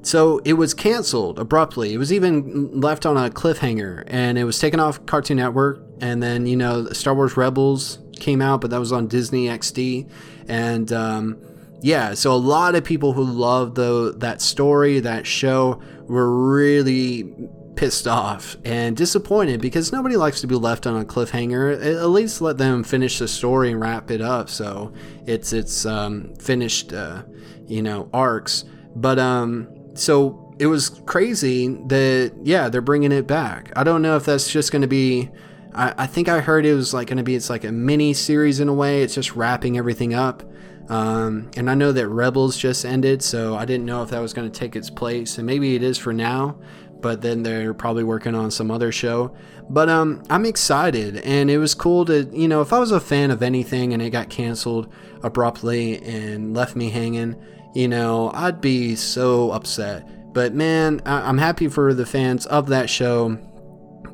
[0.03, 1.91] so it was canceled abruptly.
[1.91, 5.83] It was even left on a cliffhanger, and it was taken off Cartoon Network.
[5.99, 10.07] And then you know, Star Wars Rebels came out, but that was on Disney XD,
[10.47, 11.41] and um,
[11.81, 17.33] yeah, so a lot of people who loved the that story, that show, were really
[17.75, 21.83] pissed off and disappointed because nobody likes to be left on a cliffhanger.
[21.83, 24.93] At least let them finish the story and wrap it up so
[25.25, 27.23] it's it's um, finished, uh,
[27.67, 28.65] you know, arcs.
[28.95, 33.71] But um, so it was crazy that yeah they're bringing it back.
[33.75, 35.29] I don't know if that's just going to be.
[35.73, 38.13] I, I think I heard it was like going to be it's like a mini
[38.13, 39.01] series in a way.
[39.01, 40.43] It's just wrapping everything up.
[40.89, 44.33] Um, and I know that Rebels just ended, so I didn't know if that was
[44.33, 46.57] going to take its place, and maybe it is for now
[47.01, 49.33] but then they're probably working on some other show.
[49.69, 52.99] But um, I'm excited, and it was cool to, you know, if I was a
[52.99, 54.91] fan of anything and it got canceled
[55.23, 57.35] abruptly and left me hanging,
[57.73, 60.33] you know, I'd be so upset.
[60.33, 63.37] But man, I- I'm happy for the fans of that show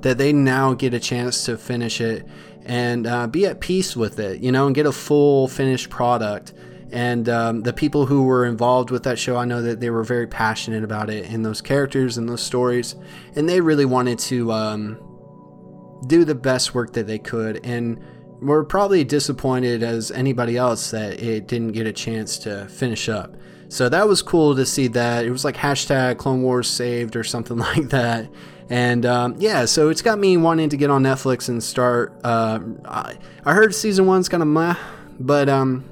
[0.01, 2.27] that they now get a chance to finish it
[2.65, 6.53] and uh, be at peace with it, you know, and get a full finished product.
[6.91, 10.03] And um, the people who were involved with that show, I know that they were
[10.03, 12.95] very passionate about it and those characters and those stories.
[13.35, 17.65] And they really wanted to um, do the best work that they could.
[17.65, 18.01] And
[18.41, 23.35] were probably disappointed as anybody else that it didn't get a chance to finish up.
[23.69, 25.25] So that was cool to see that.
[25.25, 28.29] It was like hashtag Clone Wars saved or something like that.
[28.69, 32.19] And um, yeah, so it's got me wanting to get on Netflix and start.
[32.23, 34.75] Uh, I, heard season one's kind of meh,
[35.19, 35.85] but um,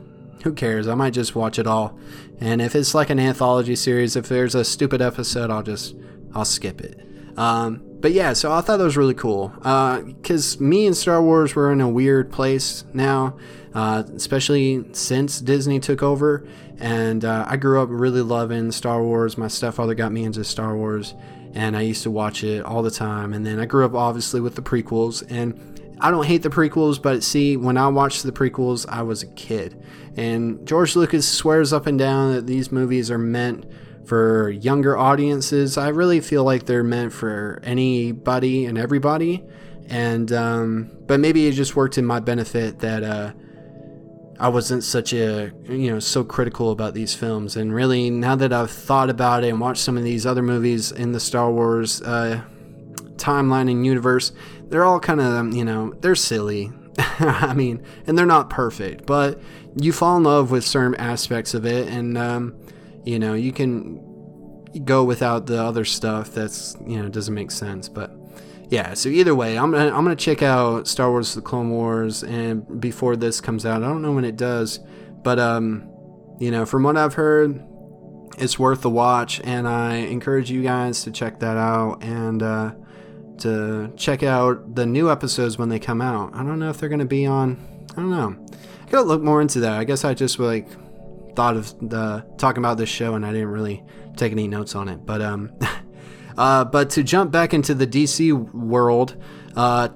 [0.46, 0.88] who cares?
[0.88, 1.98] I might just watch it all.
[2.40, 5.96] And if it's like an anthology series, if there's a stupid episode, I'll just
[6.36, 7.02] I'll skip it.
[7.36, 11.22] Um, but yeah, so I thought that was really cool because uh, me and Star
[11.22, 13.38] Wars were in a weird place now,
[13.74, 16.48] uh, especially since Disney took over.
[16.78, 19.40] And uh, I grew up really loving Star Wars.
[19.40, 21.16] My stepfather got me into Star Wars,
[21.56, 23.34] and I used to watch it all the time.
[23.34, 25.75] And then I grew up obviously with the prequels, and
[26.06, 29.26] I don't hate the prequels, but see, when I watched the prequels, I was a
[29.26, 29.84] kid.
[30.16, 33.66] And George Lucas swears up and down that these movies are meant
[34.06, 35.80] for younger audiences.
[35.80, 39.44] I really feel like they're meant for anybody and everybody.
[39.90, 43.34] And, um, but maybe it just worked in my benefit that, uh,
[44.40, 47.56] I wasn't such a, you know, so critical about these films.
[47.56, 50.92] And really, now that I've thought about it and watched some of these other movies
[50.92, 52.44] in the Star Wars uh,
[53.16, 54.34] timeline and universe,
[54.76, 56.70] they're all kind of, you know, they're silly.
[56.98, 59.40] I mean, and they're not perfect, but
[59.80, 62.60] you fall in love with certain aspects of it, and, um,
[63.06, 64.02] you know, you can
[64.84, 67.88] go without the other stuff that's, you know, doesn't make sense.
[67.88, 68.12] But
[68.68, 72.22] yeah, so either way, I'm gonna I'm gonna check out Star Wars: The Clone Wars,
[72.22, 74.82] and before this comes out, I don't know when it does,
[75.24, 75.90] but um,
[76.38, 77.64] you know, from what I've heard,
[78.38, 82.72] it's worth the watch, and I encourage you guys to check that out and uh,
[83.40, 86.34] to check out the new episodes when they come out.
[86.34, 87.58] I don't know if they're gonna be on.
[87.92, 88.36] I don't know.
[88.86, 89.74] I gotta look more into that.
[89.74, 90.68] I guess I just like
[91.36, 93.84] thought of the talking about this show, and I didn't really
[94.16, 95.52] take any notes on it, but um.
[96.38, 99.16] Uh, but to jump back into the DC world,
[99.56, 99.90] uh,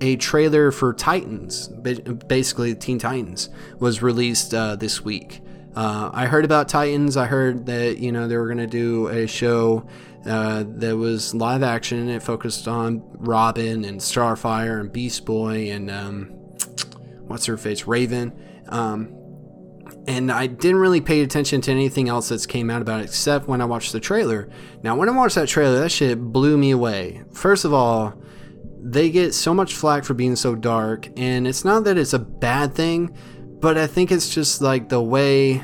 [0.00, 3.48] a trailer for Titans, basically Teen Titans,
[3.78, 5.40] was released uh, this week.
[5.74, 7.16] Uh, I heard about Titans.
[7.16, 9.86] I heard that you know they were going to do a show
[10.28, 12.08] uh, that was live action.
[12.08, 16.24] It focused on Robin and Starfire and Beast Boy and um,
[17.26, 18.32] what's her face, Raven.
[18.68, 19.14] Um,
[20.06, 23.46] and I didn't really pay attention to anything else that's came out about it except
[23.46, 24.48] when I watched the trailer.
[24.82, 27.24] Now, when I watched that trailer, that shit blew me away.
[27.32, 28.14] First of all,
[28.80, 32.18] they get so much flack for being so dark, and it's not that it's a
[32.18, 33.14] bad thing,
[33.60, 35.62] but I think it's just like the way,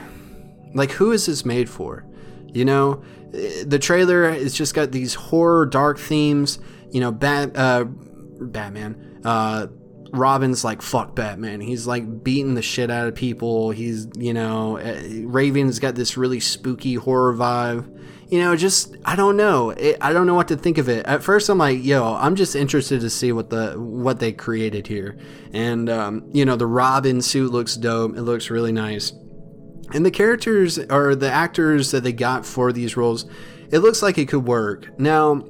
[0.75, 2.05] like, who is this made for?
[2.53, 3.03] You know,
[3.67, 6.59] the trailer has just got these horror, dark themes.
[6.91, 9.67] You know, Bat, uh, Batman, uh,
[10.13, 11.61] Robin's like fuck Batman.
[11.61, 13.73] He's like beating the shit out of people.
[13.73, 17.91] He's you know eh, Raven's got this really spooky horror vibe.
[18.29, 19.71] You know, just I don't know.
[19.71, 21.05] It, I don't know what to think of it.
[21.07, 24.87] At first, I'm like, yo, I'm just interested to see what the what they created
[24.87, 25.19] here.
[25.53, 28.17] And um, you know, the Robin suit looks dope.
[28.17, 29.13] It looks really nice.
[29.95, 33.27] And the characters or the actors that they got for these roles,
[33.71, 34.99] it looks like it could work.
[34.99, 35.45] Now,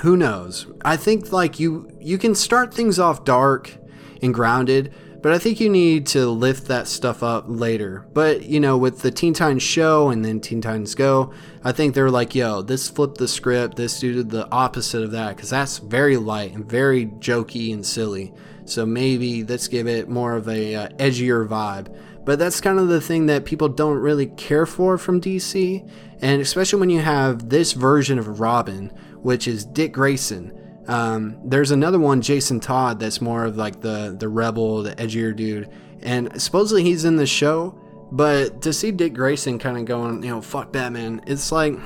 [0.00, 0.66] who knows?
[0.82, 3.76] I think like you you can start things off dark
[4.22, 8.06] and grounded, but I think you need to lift that stuff up later.
[8.14, 11.94] But you know, with the Teen Titans show and then Teen Titans Go, I think
[11.94, 13.76] they're like, yo, this flipped the script.
[13.76, 18.32] This did the opposite of that because that's very light and very jokey and silly.
[18.64, 21.94] So maybe let's give it more of a uh, edgier vibe.
[22.30, 25.90] But that's kind of the thing that people don't really care for from DC,
[26.22, 30.56] and especially when you have this version of Robin which is Dick Grayson.
[30.86, 35.34] Um, there's another one, Jason Todd, that's more of like the the rebel, the edgier
[35.34, 35.70] dude,
[36.02, 37.76] and supposedly he's in the show.
[38.12, 41.76] But to see Dick Grayson kind of going, you know, fuck Batman, it's like,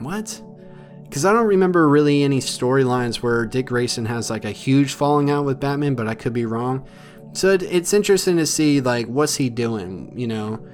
[0.00, 0.42] what?
[1.04, 5.30] Because I don't remember really any storylines where Dick Grayson has like a huge falling
[5.30, 6.84] out with Batman, but I could be wrong.
[7.34, 10.66] So it, it's interesting to see like what's he doing, you know.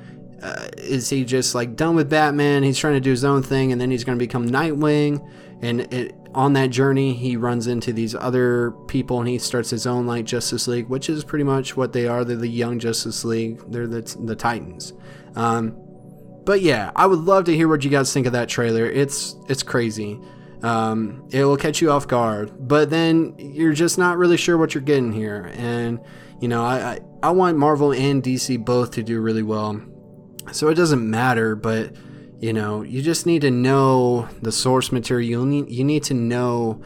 [0.42, 2.62] Uh, is he just like done with Batman?
[2.62, 5.28] He's trying to do his own thing, and then he's going to become Nightwing.
[5.60, 9.86] And it, on that journey he runs into these other people and he starts his
[9.86, 12.24] own like justice league which is pretty much what they are.
[12.24, 13.60] They're the young justice league.
[13.70, 14.92] They're the, the titans.
[15.34, 15.76] Um,
[16.42, 18.86] but yeah i would love to hear what you guys think of that trailer.
[18.86, 20.20] It's it's crazy.
[20.62, 22.52] Um, it will catch you off guard.
[22.68, 25.50] But then you're just not really sure what you're getting here.
[25.54, 26.00] And
[26.40, 29.80] you know I, I, I want marvel and dc both to do really well
[30.52, 31.94] so it doesn't matter but
[32.40, 35.42] you know, you just need to know the source material.
[35.42, 36.82] You need, you need to know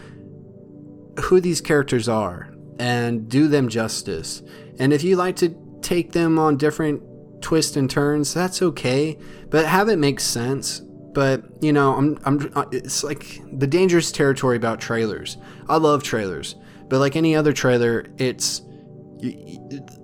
[1.21, 4.43] who these characters are and do them justice.
[4.81, 7.03] And if you like to take them on different
[7.41, 9.17] twists and turns, that's okay,
[9.49, 10.81] but have it make sense.
[10.81, 15.37] But you know, I'm, I'm, it's like the dangerous territory about trailers.
[15.69, 16.57] I love trailers,
[16.89, 18.63] but like any other trailer, it's,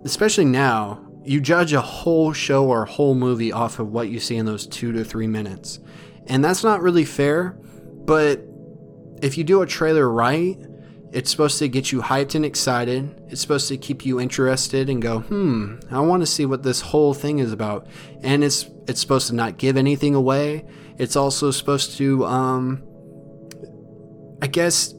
[0.05, 4.21] especially now, you judge a whole show or a whole movie off of what you
[4.21, 5.81] see in those two to three minutes.
[6.27, 7.59] And that's not really fair,
[8.05, 8.41] but
[9.23, 10.59] if you do a trailer right,
[11.13, 13.21] it's supposed to get you hyped and excited.
[13.29, 16.81] It's supposed to keep you interested and go, hmm, I want to see what this
[16.81, 17.87] whole thing is about.
[18.23, 20.65] And it's it's supposed to not give anything away.
[20.99, 22.83] It's also supposed to, um,
[24.41, 24.95] I guess,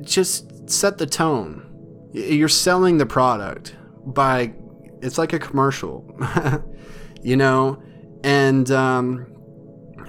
[0.00, 1.67] just set the tone.
[2.12, 4.54] You're selling the product by
[5.02, 6.04] it's like a commercial,
[7.22, 7.82] you know?
[8.24, 9.26] And um,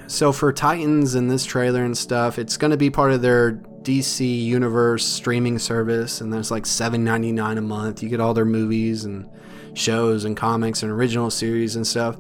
[0.07, 3.53] so for Titans and this trailer and stuff, it's going to be part of their
[3.53, 8.03] DC Universe streaming service, and that's like $7.99 a month.
[8.03, 9.29] You get all their movies and
[9.73, 12.17] shows and comics and original series and stuff.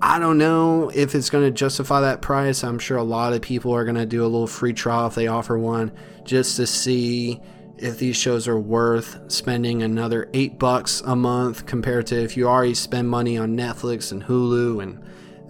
[0.00, 2.64] I don't know if it's going to justify that price.
[2.64, 5.14] I'm sure a lot of people are going to do a little free trial if
[5.14, 5.92] they offer one
[6.24, 7.40] just to see
[7.82, 12.48] if these shows are worth spending another 8 bucks a month compared to if you
[12.48, 15.02] already spend money on Netflix and Hulu and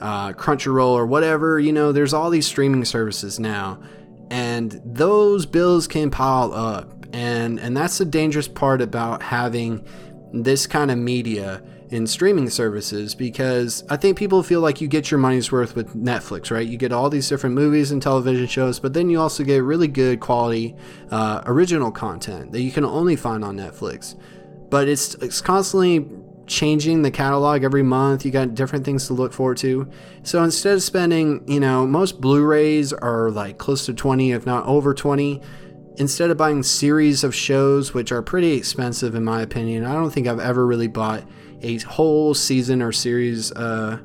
[0.03, 1.59] uh, Crunchyroll or whatever.
[1.59, 3.80] You know, there's all these streaming services now,
[4.30, 7.07] and those bills can pile up.
[7.12, 9.87] And, and that's the dangerous part about having
[10.33, 11.62] this kind of media
[11.93, 15.95] in streaming services because I think people feel like you get your money's worth with
[15.95, 16.66] Netflix, right?
[16.66, 19.88] You get all these different movies and television shows, but then you also get really
[19.88, 20.74] good quality
[21.11, 24.18] uh, original content that you can only find on Netflix.
[24.70, 26.09] But it's it's constantly
[26.47, 28.24] changing the catalog every month.
[28.24, 29.90] You got different things to look forward to.
[30.22, 34.64] So instead of spending, you know, most Blu-rays are like close to 20 if not
[34.64, 35.43] over 20
[35.99, 40.11] instead of buying series of shows which are pretty expensive in my opinion i don't
[40.11, 41.22] think i've ever really bought
[41.62, 43.98] a whole season or series uh,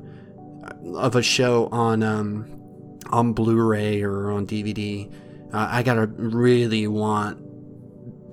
[0.95, 5.11] of a show on um, on blu-ray or on dvd
[5.53, 7.43] uh, i gotta really want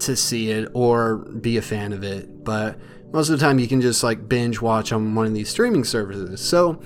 [0.00, 2.78] to see it or be a fan of it but
[3.14, 5.84] most of the time you can just like binge watch on one of these streaming
[5.84, 6.40] services.
[6.40, 6.82] So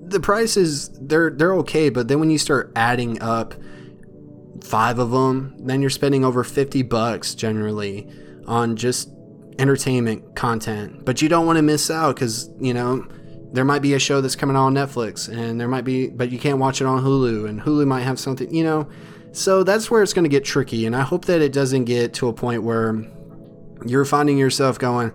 [0.00, 3.54] the prices they're they're okay but then when you start adding up
[4.62, 8.08] five of them, then you're spending over 50 bucks generally
[8.46, 9.10] on just
[9.58, 11.04] entertainment content.
[11.04, 13.06] But you don't want to miss out because, you know,
[13.52, 16.38] there might be a show that's coming on Netflix and there might be, but you
[16.38, 18.88] can't watch it on Hulu and Hulu might have something, you know.
[19.32, 20.86] So that's where it's going to get tricky.
[20.86, 23.04] And I hope that it doesn't get to a point where
[23.86, 25.12] you're finding yourself going,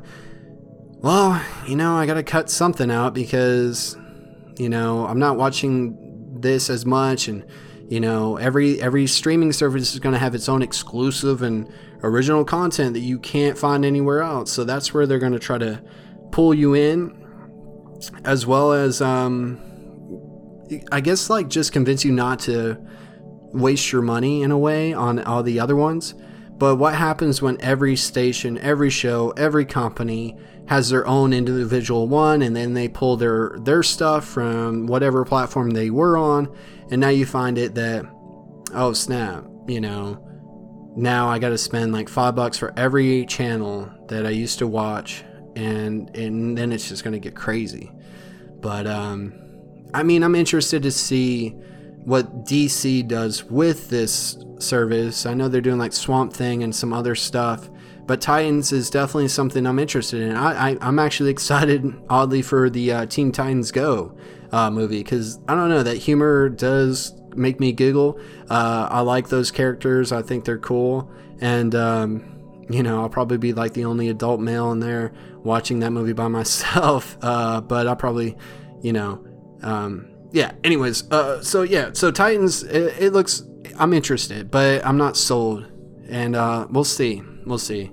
[1.00, 3.96] well, you know, I got to cut something out because,
[4.58, 7.46] you know, I'm not watching this as much and
[7.90, 11.72] you know, every every streaming service is going to have its own exclusive and
[12.04, 14.52] original content that you can't find anywhere else.
[14.52, 15.82] So that's where they're going to try to
[16.32, 17.16] pull you in,
[18.24, 19.60] as well as, um,
[20.91, 22.78] I guess, like just convince you not to
[23.54, 26.14] waste your money in a way on all the other ones.
[26.58, 30.38] But what happens when every station, every show, every company
[30.68, 35.72] has their own individual one and then they pull their their stuff from whatever platform
[35.72, 36.54] they were on
[36.91, 38.06] and now you find it that
[38.74, 40.22] oh snap you know
[40.98, 44.68] now i got to spend like five bucks for every channel that i used to
[44.68, 45.24] watch
[45.56, 47.91] and and then it's just going to get crazy
[48.60, 49.32] but um
[49.93, 51.50] i mean i'm interested to see
[52.04, 56.91] what dc does with this service i know they're doing like swamp thing and some
[56.91, 57.70] other stuff
[58.08, 60.34] but Titans is definitely something I'm interested in.
[60.34, 64.18] I, I am actually excited, oddly, for the uh, Teen Titans Go
[64.52, 68.20] uh, movie because I don't know that humor does make me giggle.
[68.50, 70.12] Uh, I like those characters.
[70.12, 74.40] I think they're cool, and um, you know I'll probably be like the only adult
[74.40, 75.14] male in there
[75.44, 77.18] watching that movie by myself.
[77.22, 78.38] Uh, but I'll probably,
[78.82, 79.26] you know,
[79.62, 80.52] um, yeah.
[80.64, 82.64] Anyways, uh, so yeah, so Titans.
[82.64, 83.44] It, it, looks.
[83.80, 85.66] I'm interested, but I'm not sold,
[86.10, 87.24] and uh, we'll see.
[87.46, 87.92] We'll see.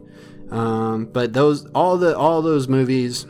[0.50, 3.24] Um, but those all the all those movies,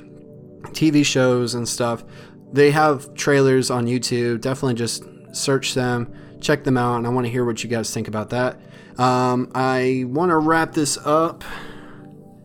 [0.71, 2.05] TV shows and stuff,
[2.53, 4.41] they have trailers on YouTube.
[4.41, 5.05] Definitely just
[5.35, 8.31] search them, check them out, and I want to hear what you guys think about
[8.31, 8.61] that.
[8.99, 11.45] Um, I want to wrap this up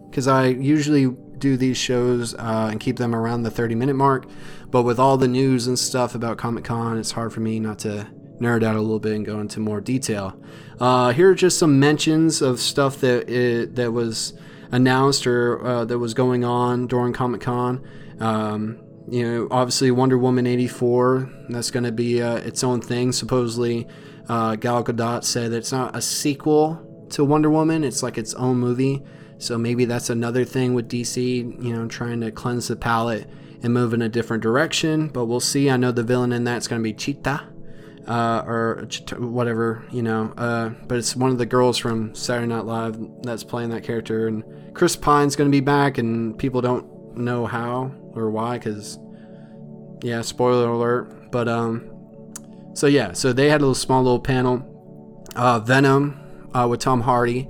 [0.10, 4.26] because I usually do these shows uh, and keep them around the 30 minute mark.
[4.70, 7.80] But with all the news and stuff about Comic Con, it's hard for me not
[7.80, 8.08] to
[8.40, 10.40] nerd out a little bit and go into more detail.
[10.80, 14.34] Uh, here are just some mentions of stuff that it, that was
[14.72, 17.86] announced or uh, that was going on during Comic Con.
[18.20, 18.80] Um,
[19.12, 23.12] you know, obviously Wonder Woman 84, that's going to be uh, its own thing.
[23.12, 23.88] Supposedly,
[24.28, 28.57] uh, Gal Gadot said it's not a sequel to Wonder Woman, it's like its own
[28.57, 29.03] movie.
[29.39, 33.30] So maybe that's another thing with DC, you know, trying to cleanse the palate
[33.64, 35.07] and move in a different direction.
[35.07, 35.70] But we'll see.
[35.70, 37.47] I know the villain in that's going to be Cheetah
[38.07, 38.88] uh, or
[39.18, 40.34] whatever, you know.
[40.36, 44.28] Uh, but it's one of the girls from Saturday Night Live that's playing that character,
[44.28, 44.43] and
[44.74, 46.86] Chris Pine's going to be back, and people don't
[47.16, 48.99] know how or why, because
[50.01, 51.32] yeah, spoiler alert.
[51.32, 51.89] But um,
[52.74, 54.66] so yeah, so they had a little small little panel.
[55.36, 56.20] Uh, Venom
[56.53, 57.47] uh, with Tom Hardy.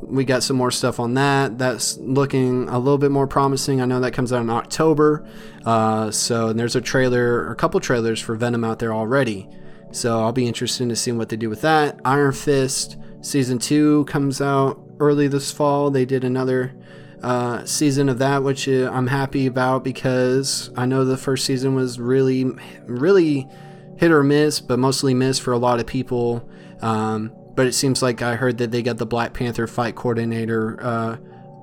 [0.00, 1.58] We got some more stuff on that.
[1.58, 3.80] That's looking a little bit more promising.
[3.80, 5.28] I know that comes out in October.
[5.64, 9.48] Uh, so there's a trailer, a couple trailers for Venom out there already.
[9.90, 12.00] So I'll be interested to see what they do with that.
[12.04, 15.90] Iron Fist season two comes out early this fall.
[15.90, 16.74] They did another
[17.22, 21.74] uh, season of that, which uh, I'm happy about because I know the first season
[21.74, 22.44] was really,
[22.86, 23.48] really
[23.96, 26.48] hit or miss, but mostly miss for a lot of people.
[26.80, 30.78] Um, but it seems like I heard that they got the Black Panther fight coordinator
[30.80, 31.16] uh,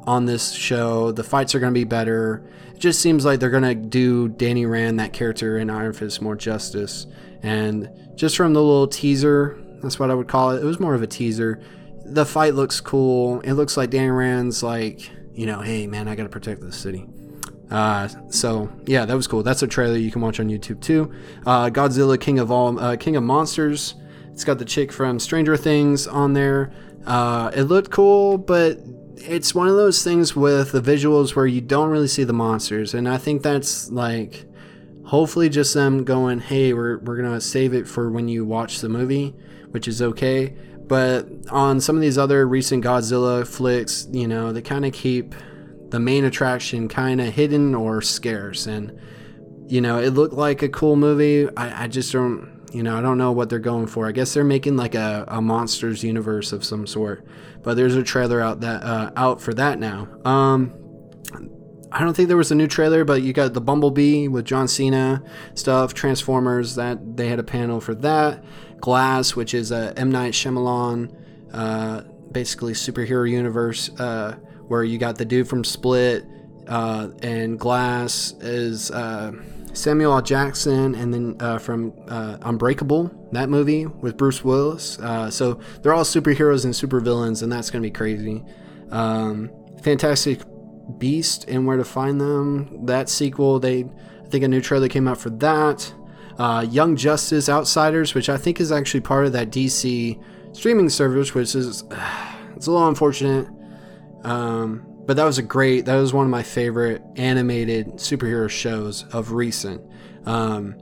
[0.06, 1.12] on this show.
[1.14, 2.44] The fights are going to be better.
[2.74, 6.22] It just seems like they're going to do Danny Rand, that character in Iron Fist,
[6.22, 7.08] more justice.
[7.42, 10.62] And just from the little teaser, that's what I would call it.
[10.62, 11.62] It was more of a teaser.
[12.04, 13.40] The fight looks cool.
[13.42, 16.72] It looks like Danny Rand's like, you know, hey man, I got to protect the
[16.72, 17.08] city.
[17.70, 19.44] Uh, so yeah, that was cool.
[19.44, 21.12] That's a trailer you can watch on YouTube too.
[21.46, 23.96] Uh, Godzilla King of All, uh, King of Monsters.
[24.32, 26.72] It's got the chick from Stranger Things on there.
[27.06, 28.80] Uh, it looked cool, but
[29.18, 32.94] it's one of those things with the visuals where you don't really see the monsters,
[32.94, 34.46] and I think that's like
[35.06, 38.90] hopefully just them going, "Hey, we're we're gonna save it for when you watch the
[38.90, 39.36] movie,"
[39.72, 40.56] which is okay.
[40.88, 45.34] But on some of these other recent Godzilla flicks, you know, they kind of keep
[45.90, 49.00] the main attraction kind of hidden or scarce, and
[49.68, 51.50] you know, it looked like a cool movie.
[51.58, 54.06] I, I just don't you know, I don't know what they're going for.
[54.06, 57.26] I guess they're making like a, a monsters universe of some sort.
[57.64, 60.10] But there's a trailer out that uh, out for that now.
[60.26, 60.74] Um,
[61.90, 64.68] I don't think there was a new trailer, but you got the Bumblebee with John
[64.68, 65.24] Cena
[65.54, 66.76] stuff, Transformers.
[66.76, 68.44] That they had a panel for that.
[68.86, 71.12] Glass, which is a M Night Shyamalan,
[71.52, 74.34] uh, basically superhero universe, uh,
[74.68, 76.24] where you got the dude from Split,
[76.68, 79.32] uh, and Glass is uh,
[79.74, 80.22] Samuel L.
[80.22, 85.00] Jackson, and then uh, from uh, Unbreakable, that movie with Bruce Willis.
[85.32, 88.44] So they're all superheroes and supervillains, and that's going to be crazy.
[88.92, 89.50] Um,
[89.82, 90.42] Fantastic
[91.00, 95.08] Beast and Where to Find Them, that sequel, they I think a new trailer came
[95.08, 95.92] out for that.
[96.38, 100.22] Uh, Young Justice Outsiders, which I think is actually part of that DC
[100.54, 101.84] streaming service, which is
[102.56, 103.48] it's a little unfortunate.
[104.24, 109.04] Um, but that was a great, that was one of my favorite animated superhero shows
[109.14, 109.82] of recent.
[110.26, 110.76] Um,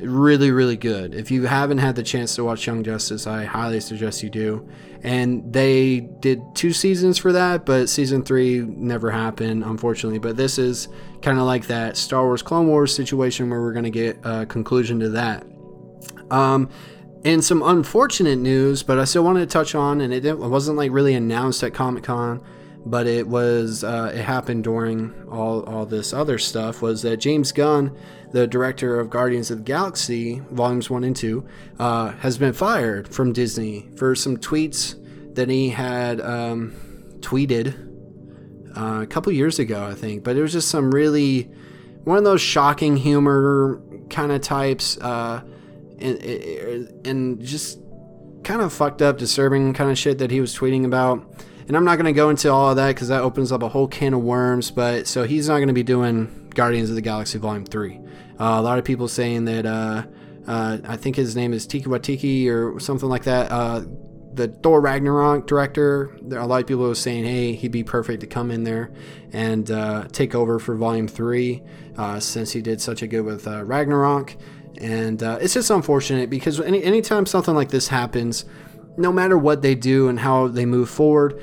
[0.00, 1.14] really, really good.
[1.14, 4.68] If you haven't had the chance to watch Young Justice, I highly suggest you do.
[5.02, 10.18] And they did two seasons for that, but season three never happened, unfortunately.
[10.18, 10.88] But this is
[11.22, 14.46] kind of like that Star Wars Clone Wars situation where we're going to get a
[14.46, 15.44] conclusion to that.
[16.30, 16.68] Um,
[17.24, 20.92] and some unfortunate news, but I still wanted to touch on, and it wasn't like
[20.92, 22.42] really announced at Comic Con
[22.86, 27.52] but it was uh, it happened during all all this other stuff was that James
[27.52, 27.96] Gunn,
[28.32, 31.46] the director of Guardians of the Galaxy volumes one and two,
[31.78, 34.94] uh, has been fired from Disney for some tweets
[35.34, 36.74] that he had um,
[37.20, 37.88] tweeted
[38.76, 40.24] uh, a couple years ago, I think.
[40.24, 41.50] But it was just some really
[42.04, 45.42] one of those shocking humor kind of types, uh,
[45.98, 47.80] and, and just
[48.44, 51.22] kind of fucked up, disturbing kind of shit that he was tweeting about
[51.68, 53.68] and I'm not going to go into all of that because that opens up a
[53.68, 54.70] whole can of worms.
[54.70, 58.00] But so he's not going to be doing Guardians of the Galaxy Volume 3.
[58.40, 60.04] Uh, a lot of people saying that, uh,
[60.46, 63.52] uh, I think his name is Tiki Watiki or something like that.
[63.52, 63.82] Uh,
[64.32, 68.26] the Thor Ragnarok director, a lot of people are saying, hey, he'd be perfect to
[68.26, 68.90] come in there
[69.34, 71.62] and uh, take over for Volume 3
[71.98, 74.36] uh, since he did such a good with Ragnarok.
[74.80, 78.44] And it's just unfortunate because any anytime something like this happens,
[78.96, 81.40] no matter what they do and how they move forward,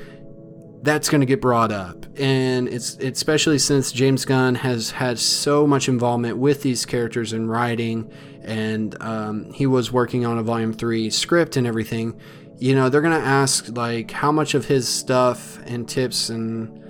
[0.86, 2.06] that's going to get brought up.
[2.16, 7.48] And it's, especially since James Gunn has had so much involvement with these characters in
[7.48, 8.10] writing
[8.42, 12.18] and um, he was working on a volume 3 script and everything
[12.58, 16.82] you know they're going to ask like how much of his stuff and tips and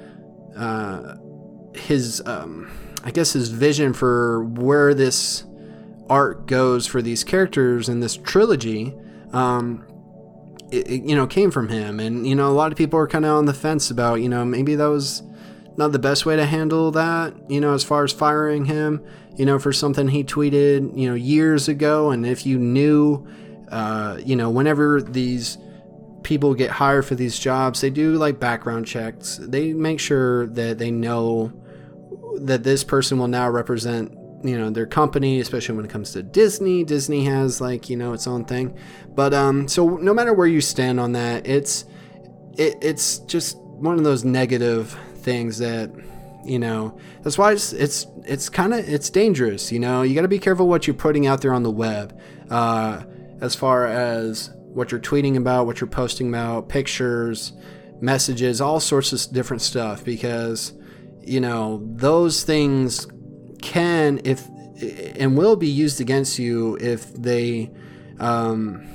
[0.56, 1.16] uh,
[1.74, 2.70] his um,
[3.04, 5.44] I guess his vision for where this
[6.08, 8.94] art goes for these characters in this trilogy
[9.32, 9.84] um,
[10.76, 12.00] it, you know came from him.
[12.00, 14.28] And you know a lot of people are kind of on the fence about you
[14.28, 15.22] know maybe that was
[15.76, 19.04] not the best way to handle that you know as far as firing him
[19.36, 22.10] you know for something he tweeted you know years ago.
[22.10, 23.26] And if you knew
[23.70, 25.58] uh, you know whenever these
[26.22, 29.38] people get hired for these jobs they do like background checks.
[29.40, 31.52] They make sure that they know
[32.38, 34.15] that this person will now represent
[34.46, 36.84] you know their company especially when it comes to disney.
[36.84, 38.76] Disney has like you know its own thing.
[39.14, 41.84] But um so no matter where you stand on that it's
[42.56, 45.90] it, it's just one of those negative things that
[46.44, 50.02] you know that's why it's it's it's kind of it's dangerous you know?
[50.02, 52.18] You got to be careful what you're putting out there on the web
[52.50, 53.02] uh
[53.40, 57.52] as far as what you're tweeting about what you're posting about pictures
[58.00, 60.74] messages all sorts of different stuff because
[61.22, 63.06] you know those things
[63.62, 64.46] can if
[65.18, 67.70] and will be used against you if they
[68.20, 68.86] um,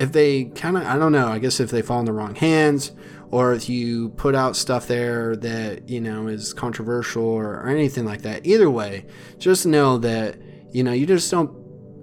[0.00, 2.34] if they kind of I don't know I guess if they fall in the wrong
[2.34, 2.92] hands
[3.30, 8.04] or if you put out stuff there that you know is controversial or, or anything
[8.04, 8.46] like that.
[8.46, 9.06] Either way
[9.38, 10.38] just know that
[10.72, 11.58] you know you just don't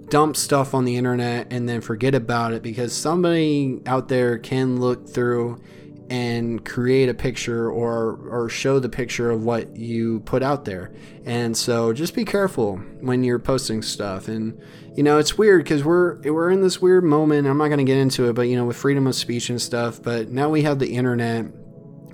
[0.08, 4.80] dump stuff on the internet and then forget about it because somebody out there can
[4.80, 5.60] look through
[6.08, 10.92] and create a picture or or show the picture of what you put out there.
[11.24, 14.28] And so just be careful when you're posting stuff.
[14.28, 14.60] And
[14.94, 17.46] you know, it's weird because we're we're in this weird moment.
[17.48, 19.60] I'm not going to get into it, but you know, with freedom of speech and
[19.60, 20.00] stuff.
[20.00, 21.46] But now we have the internet.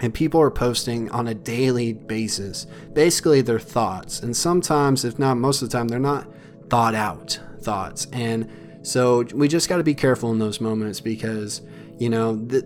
[0.00, 4.18] And people are posting on a daily basis, basically their thoughts.
[4.18, 6.26] And sometimes, if not most of the time, they're not
[6.68, 8.08] thought out thoughts.
[8.12, 8.50] And
[8.82, 11.60] so we just got to be careful in those moments because
[12.02, 12.64] you know, th-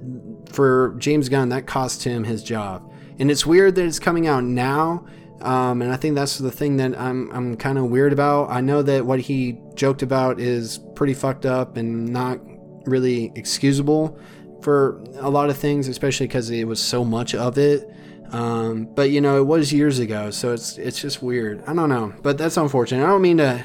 [0.52, 2.92] for James Gunn, that cost him his job.
[3.18, 5.06] And it's weird that it's coming out now.
[5.40, 8.50] Um, and I think that's the thing that I'm, I'm kind of weird about.
[8.50, 12.40] I know that what he joked about is pretty fucked up and not
[12.86, 14.18] really excusable
[14.62, 17.90] for a lot of things, especially because it was so much of it.
[18.32, 21.62] Um, but you know, it was years ago, so it's it's just weird.
[21.66, 23.04] I don't know, but that's unfortunate.
[23.04, 23.64] I don't mean to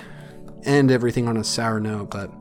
[0.63, 2.40] end everything on a sour note, but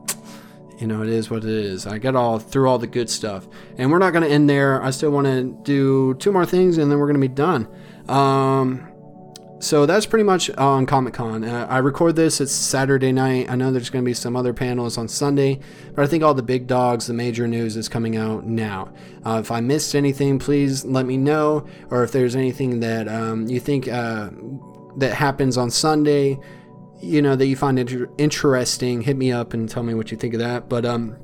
[0.81, 1.85] you know, it is what it is.
[1.85, 4.81] I got all through all the good stuff, and we're not going to end there.
[4.81, 7.67] I still want to do two more things, and then we're going to be done.
[8.09, 8.87] Um,
[9.59, 11.43] so that's pretty much on Comic Con.
[11.43, 12.41] Uh, I record this.
[12.41, 13.47] It's Saturday night.
[13.47, 15.59] I know there's going to be some other panels on Sunday,
[15.93, 18.91] but I think all the big dogs, the major news is coming out now.
[19.23, 23.47] Uh, if I missed anything, please let me know, or if there's anything that um,
[23.47, 24.31] you think uh,
[24.97, 26.39] that happens on Sunday
[27.01, 30.17] you know that you find inter- interesting, hit me up and tell me what you
[30.17, 30.69] think of that.
[30.69, 31.17] But um,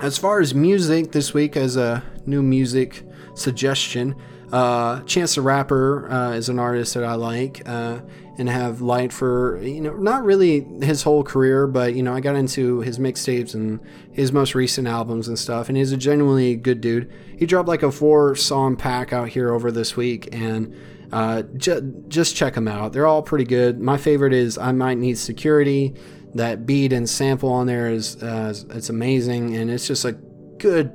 [0.00, 3.02] as far as music this week, as a new music
[3.34, 4.14] suggestion,
[4.52, 8.00] uh, Chance the Rapper uh, is an artist that I like uh,
[8.36, 12.20] and have liked for you know not really his whole career, but you know I
[12.20, 13.80] got into his mixtapes and
[14.12, 17.10] his most recent albums and stuff, and he's a genuinely good dude.
[17.38, 20.74] He dropped like a four song pack out here over this week, and
[21.12, 22.92] uh, ju- just check them out.
[22.92, 23.80] They're all pretty good.
[23.80, 25.94] My favorite is I Might Need Security.
[26.34, 30.90] That beat and sample on there is uh, it's amazing, and it's just a good,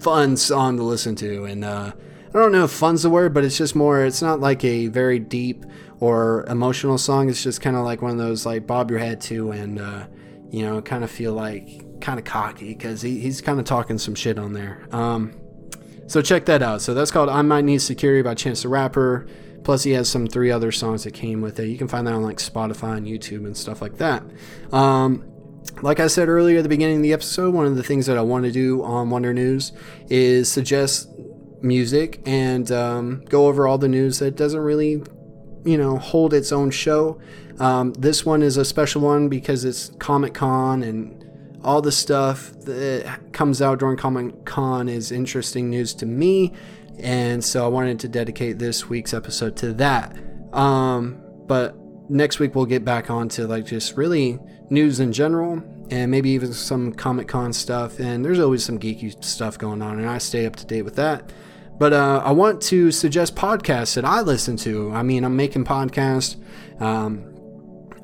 [0.00, 1.44] fun song to listen to.
[1.44, 1.92] And uh,
[2.28, 4.04] I don't know if fun's the word, but it's just more.
[4.04, 5.64] It's not like a very deep
[5.98, 7.28] or emotional song.
[7.28, 10.06] It's just kind of like one of those like bob your head to, and uh,
[10.50, 13.98] you know, kind of feel like kind of cocky because he, he's kind of talking
[13.98, 14.86] some shit on there.
[14.92, 15.34] Um,
[16.06, 16.82] so check that out.
[16.82, 19.26] So that's called I Might Need Security by Chance the Rapper.
[19.64, 21.66] Plus, he has some three other songs that came with it.
[21.66, 24.22] You can find that on like Spotify and YouTube and stuff like that.
[24.72, 25.24] Um,
[25.82, 28.16] like I said earlier at the beginning of the episode, one of the things that
[28.16, 29.72] I want to do on Wonder News
[30.08, 31.10] is suggest
[31.62, 35.02] music and um, go over all the news that doesn't really,
[35.64, 37.20] you know, hold its own show.
[37.58, 41.25] Um, this one is a special one because it's Comic Con and
[41.66, 46.52] all the stuff that comes out during Comic Con is interesting news to me,
[47.00, 50.16] and so I wanted to dedicate this week's episode to that.
[50.52, 51.74] Um, but
[52.08, 54.38] next week we'll get back on to like just really
[54.70, 55.60] news in general
[55.90, 57.98] and maybe even some Comic Con stuff.
[57.98, 60.94] And there's always some geeky stuff going on, and I stay up to date with
[60.94, 61.32] that.
[61.78, 64.92] But uh, I want to suggest podcasts that I listen to.
[64.92, 66.36] I mean, I'm making podcasts.
[66.80, 67.35] Um,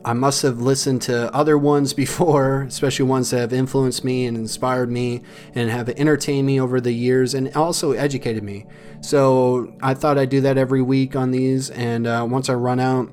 [0.04, 4.36] I must have listened to other ones before, especially ones that have influenced me and
[4.36, 5.22] inspired me
[5.54, 8.66] and have entertained me over the years and also educated me.
[9.00, 11.70] So I thought I'd do that every week on these.
[11.70, 13.08] And uh, once I run out,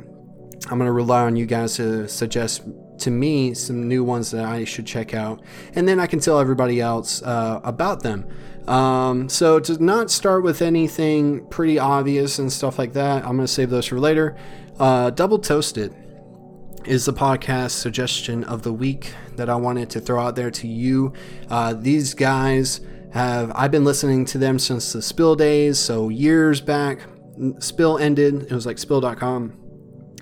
[0.69, 2.63] I'm going to rely on you guys to suggest
[2.99, 5.41] to me some new ones that I should check out.
[5.73, 8.27] And then I can tell everybody else uh, about them.
[8.67, 13.39] Um, so to not start with anything pretty obvious and stuff like that, I'm going
[13.39, 14.37] to save those for later.
[14.77, 15.95] Uh, Double Toasted
[16.86, 20.67] is the podcast suggestion of the week that I wanted to throw out there to
[20.67, 21.13] you.
[21.49, 26.61] Uh, these guys have, I've been listening to them since the Spill days, so years
[26.61, 27.01] back.
[27.59, 29.53] Spill ended, it was like spill.com.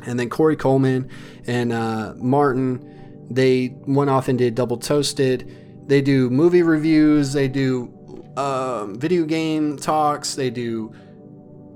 [0.06, 1.10] And then Korey Coleman
[1.48, 5.86] and uh, Martin, they went off and did Double Toasted.
[5.88, 7.94] They do movie reviews, they do
[8.38, 10.94] uh, video game talks, they do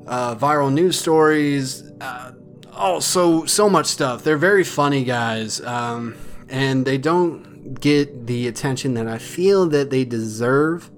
[0.07, 1.91] uh, viral news stories.
[2.73, 4.23] Oh, so so much stuff.
[4.23, 6.15] They're very funny guys, um,
[6.49, 10.89] and they don't get the attention that I feel that they deserve,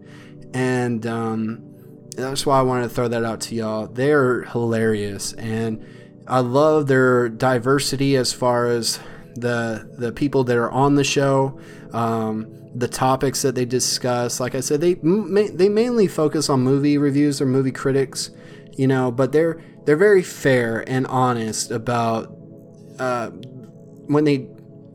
[0.54, 1.74] and um,
[2.16, 3.88] that's why I wanted to throw that out to y'all.
[3.88, 5.84] They're hilarious, and
[6.28, 9.00] I love their diversity as far as
[9.36, 11.60] the the people that are on the show.
[11.92, 16.98] Um, the topics that they discuss, like I said, they they mainly focus on movie
[16.98, 18.32] reviews or movie critics,
[18.76, 22.36] you know, but they're they're very fair and honest about
[23.00, 24.38] uh, when they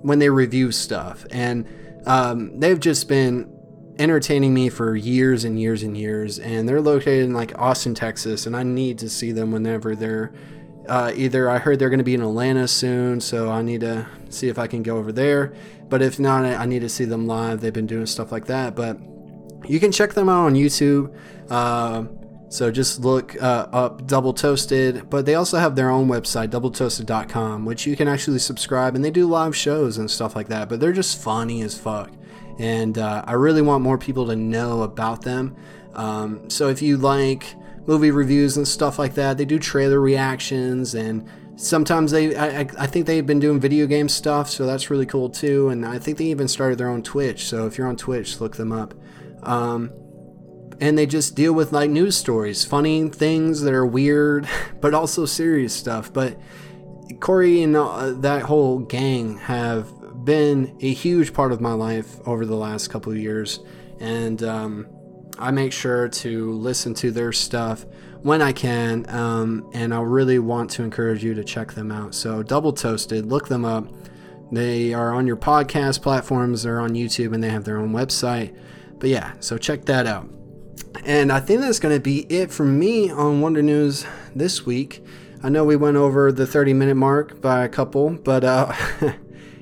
[0.01, 1.66] when they review stuff, and
[2.07, 3.53] um, they've just been
[3.99, 6.39] entertaining me for years and years and years.
[6.39, 10.32] And they're located in like Austin, Texas, and I need to see them whenever they're
[10.89, 14.07] uh, either I heard they're going to be in Atlanta soon, so I need to
[14.30, 15.53] see if I can go over there.
[15.89, 17.61] But if not, I need to see them live.
[17.61, 18.74] They've been doing stuff like that.
[18.74, 18.99] But
[19.68, 21.14] you can check them out on YouTube.
[21.51, 22.05] Uh,
[22.49, 27.64] so just look uh, up Double Toasted, but they also have their own website, doubletoasted.com,
[27.64, 30.68] which you can actually subscribe, and they do live shows and stuff like that.
[30.68, 32.11] But they're just funny as fuck,
[32.59, 35.57] and uh, I really want more people to know about them.
[35.94, 37.55] Um, so if you like
[37.86, 42.86] movie reviews and stuff like that, they do trailer reactions, and sometimes they, I, I
[42.86, 45.68] think they've been doing video game stuff, so that's really cool too.
[45.68, 47.44] And I think they even started their own Twitch.
[47.46, 48.94] So if you're on Twitch, look them up.
[49.42, 49.90] Um,
[50.81, 54.49] and they just deal with like news stories, funny things that are weird,
[54.81, 56.12] but also serious stuff.
[56.12, 56.39] But
[57.14, 59.93] Korey and uh, that whole gang have
[60.24, 63.61] been a huge part of my life over the last couple of years,
[63.99, 64.87] and um,
[65.39, 67.85] I make sure to listen to their stuff
[68.22, 72.14] when I can, um, and I really want to encourage you to check them out.
[72.14, 73.87] So, Double Toasted, look them up.
[74.51, 78.57] They are on your podcast platforms, they're on YouTube, and they have their own website.
[78.99, 80.29] But yeah, so check that out.
[81.05, 84.05] And I think that's going to be it for me on Wonder News
[84.35, 85.05] this week.
[85.43, 88.72] I know we went over the 30 minute mark by a couple, but uh,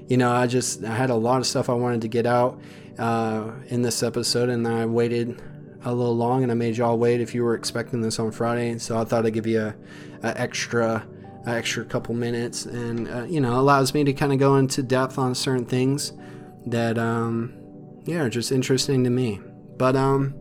[0.09, 2.61] you know, I just I had a lot of stuff I wanted to get out
[2.99, 5.43] uh, in this episode, and I waited
[5.85, 8.79] a little long, and I made y'all wait if you were expecting this on Friday.
[8.79, 9.75] So I thought I'd give you a,
[10.23, 11.07] a extra
[11.47, 14.83] a extra couple minutes, and uh, you know, allows me to kind of go into
[14.83, 16.13] depth on certain things
[16.67, 17.55] that um,
[18.05, 19.41] yeah, are just interesting to me.
[19.77, 20.35] But um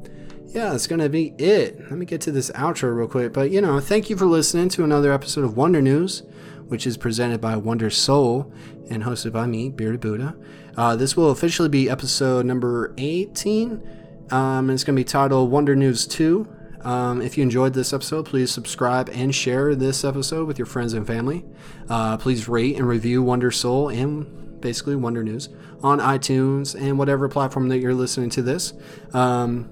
[0.56, 1.78] yeah, that's gonna be it.
[1.82, 3.34] Let me get to this outro real quick.
[3.34, 6.24] But you know, thank you for listening to another episode of Wonder News,
[6.70, 8.54] which is presented by Wonder Soul
[8.90, 10.34] and hosted by me, Bearded Buddha.
[10.78, 13.86] Uh, this will officially be episode number 18.
[14.32, 16.48] Um, and it's gonna be titled Wonder News 2.
[16.84, 20.94] Um, if you enjoyed this episode, please subscribe and share this episode with your friends
[20.94, 21.44] and family.
[21.90, 25.50] Uh, please rate and review Wonder Soul and basically Wonder News
[25.84, 28.72] on iTunes and whatever platform that you're listening to this.
[29.14, 29.70] Um,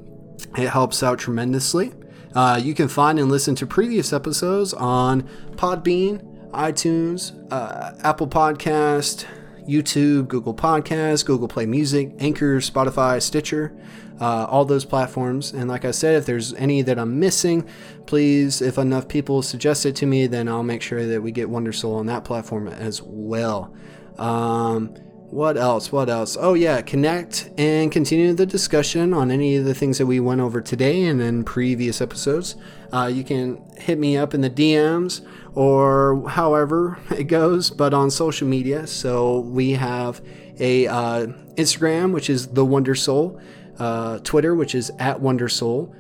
[0.58, 1.94] it helps out tremendously.
[2.36, 9.26] Uh, you can find and listen to previous episodes on Podbean, iTunes, uh, Apple Podcast,
[9.68, 13.76] YouTube, Google Podcast, Google Play Music, Anchor, Spotify, Stitcher,
[14.20, 15.52] uh, all those platforms.
[15.52, 17.68] And like I said, if there's any that I'm missing,
[18.06, 21.50] please, if enough people suggest it to me, then I'll make sure that we get
[21.50, 23.74] Wonder Soul on that platform as well.
[24.18, 24.96] Um,
[25.34, 25.92] what else?
[25.92, 26.38] What else?
[26.40, 30.42] Oh, yeah, connect and continue the discussion on any of the things that we went
[30.42, 32.56] over today and in previous episodes.
[32.92, 35.26] Uh, you can hit me up in the DMs
[35.56, 38.86] or however it goes, but on social media.
[38.86, 40.22] So we have
[40.60, 41.26] a uh,
[41.56, 43.42] Instagram, which is the Wonder Soul,
[43.80, 45.96] uh, Twitter, which is at Wonder Soul,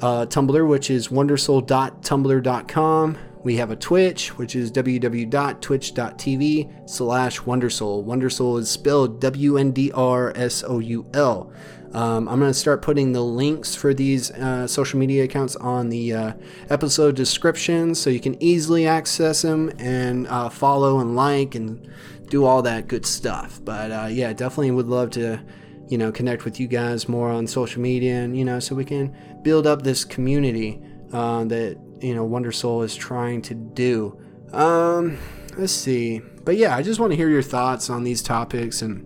[0.00, 3.18] uh, Tumblr, which is wondersoul.tumblr.com.
[3.48, 8.04] We have a Twitch, which is www.twitch.tv slash Wondersoul.
[8.04, 11.50] Wondersoul is spelled W N D R S O U L.
[11.94, 15.88] Um, I'm going to start putting the links for these uh, social media accounts on
[15.88, 16.34] the uh,
[16.68, 21.90] episode description so you can easily access them and uh, follow and like and
[22.28, 23.64] do all that good stuff.
[23.64, 25.40] But uh, yeah, definitely would love to,
[25.88, 28.84] you know, connect with you guys more on social media and, you know, so we
[28.84, 30.82] can build up this community
[31.14, 34.18] uh, that you know Wonder Soul is trying to do.
[34.52, 35.18] Um,
[35.56, 39.04] let's see, but yeah, I just want to hear your thoughts on these topics and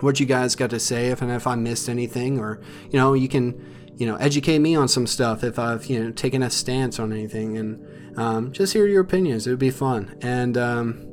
[0.00, 1.08] what you guys got to say.
[1.08, 2.60] If and if I missed anything, or
[2.90, 6.10] you know, you can you know educate me on some stuff if I've you know
[6.10, 9.46] taken a stance on anything, and um, just hear your opinions.
[9.46, 11.06] It would be fun, and um,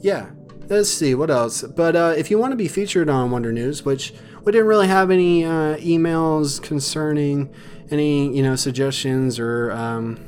[0.00, 0.30] yeah.
[0.70, 1.62] Let's see what else.
[1.62, 4.12] But uh, if you want to be featured on Wonder News, which
[4.44, 7.50] we didn't really have any uh, emails concerning
[7.90, 10.18] any you know suggestions or um,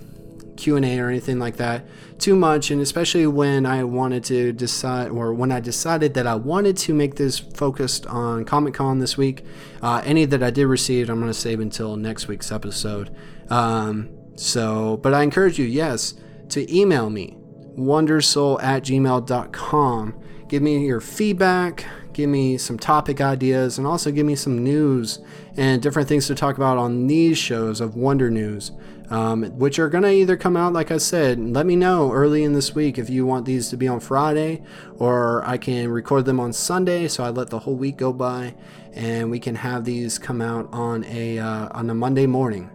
[0.61, 1.85] Q&A or anything like that
[2.19, 6.35] too much and especially when I wanted to decide or when I decided that I
[6.35, 9.45] wanted to make this focused on Comic Con this week
[9.83, 13.15] uh, any that I did receive I'm going to save until next week's episode.
[13.49, 16.15] Um, so but I encourage you yes
[16.51, 17.37] to email me
[17.77, 24.27] wondersoul at gmail.com give me your feedback give me some topic ideas and also give
[24.27, 25.21] me some news
[25.57, 28.73] and different things to talk about on these shows of Wonder News,
[29.11, 32.45] um, which are going to either come out, like I said, let me know early
[32.45, 34.63] in this week if you want these to be on Friday,
[34.97, 38.55] or I can record them on Sunday, so I let the whole week go by,
[38.93, 42.71] and we can have these come out on a uh, on a Monday morning.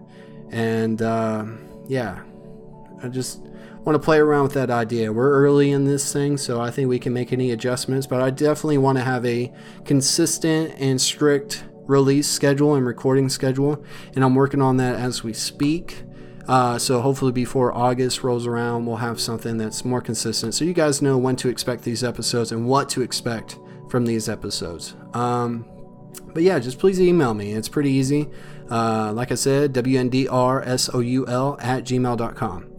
[0.52, 1.46] And uh,
[1.88, 2.22] yeah,
[3.02, 3.40] I just
[3.86, 5.14] want to play around with that idea.
[5.14, 8.30] We're early in this thing, so I think we can make any adjustments, but I
[8.30, 9.54] definitely want to have a
[9.86, 13.84] consistent and strict release schedule and recording schedule,
[14.16, 16.05] and I'm working on that as we speak.
[16.48, 20.74] Uh, so hopefully before August rolls around, we'll have something that's more consistent, so you
[20.74, 23.58] guys know when to expect these episodes and what to expect
[23.90, 24.96] from these episodes.
[25.14, 25.66] Um,
[26.34, 27.54] but yeah, just please email me.
[27.54, 28.30] It's pretty easy.
[28.70, 32.72] Uh, like I said, wndrsoul at gmail.com.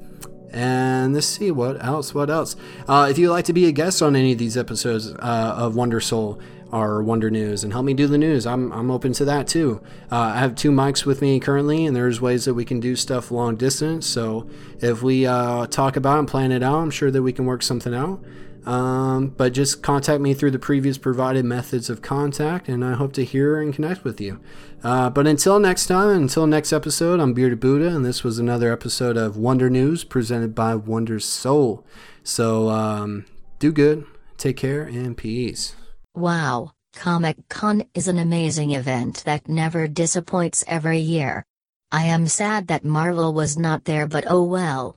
[0.52, 2.14] And let's see what else.
[2.14, 2.56] What else?
[2.88, 5.74] Uh, if you'd like to be a guest on any of these episodes uh, of
[5.76, 6.40] Wonder Soul
[6.72, 9.80] or Wonder News and help me do the news, I'm, I'm open to that too.
[10.10, 12.96] Uh, I have two mics with me currently, and there's ways that we can do
[12.96, 14.06] stuff long distance.
[14.06, 14.48] So
[14.80, 17.62] if we uh, talk about and plan it out, I'm sure that we can work
[17.62, 18.22] something out.
[18.66, 23.12] Um, but just contact me through the previous provided methods of contact, and I hope
[23.12, 24.40] to hear and connect with you.
[24.82, 28.72] Uh, but until next time, until next episode, I'm Bearded Buddha, and this was another
[28.72, 31.86] episode of Wonder News presented by Wonder Soul.
[32.24, 33.24] So um,
[33.60, 34.04] do good,
[34.36, 35.76] take care, and peace.
[36.16, 41.44] Wow, Comic Con is an amazing event that never disappoints every year.
[41.92, 44.96] I am sad that Marvel was not there, but oh well.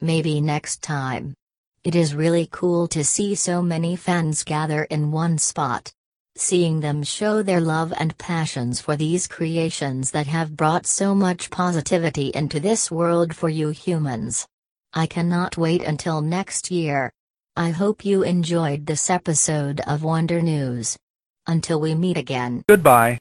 [0.00, 1.34] Maybe next time.
[1.82, 5.92] It is really cool to see so many fans gather in one spot.
[6.36, 11.50] Seeing them show their love and passions for these creations that have brought so much
[11.50, 14.46] positivity into this world for you humans.
[14.92, 17.10] I cannot wait until next year.
[17.60, 20.96] I hope you enjoyed this episode of Wonder News.
[21.46, 22.62] Until we meet again.
[22.66, 23.20] Goodbye.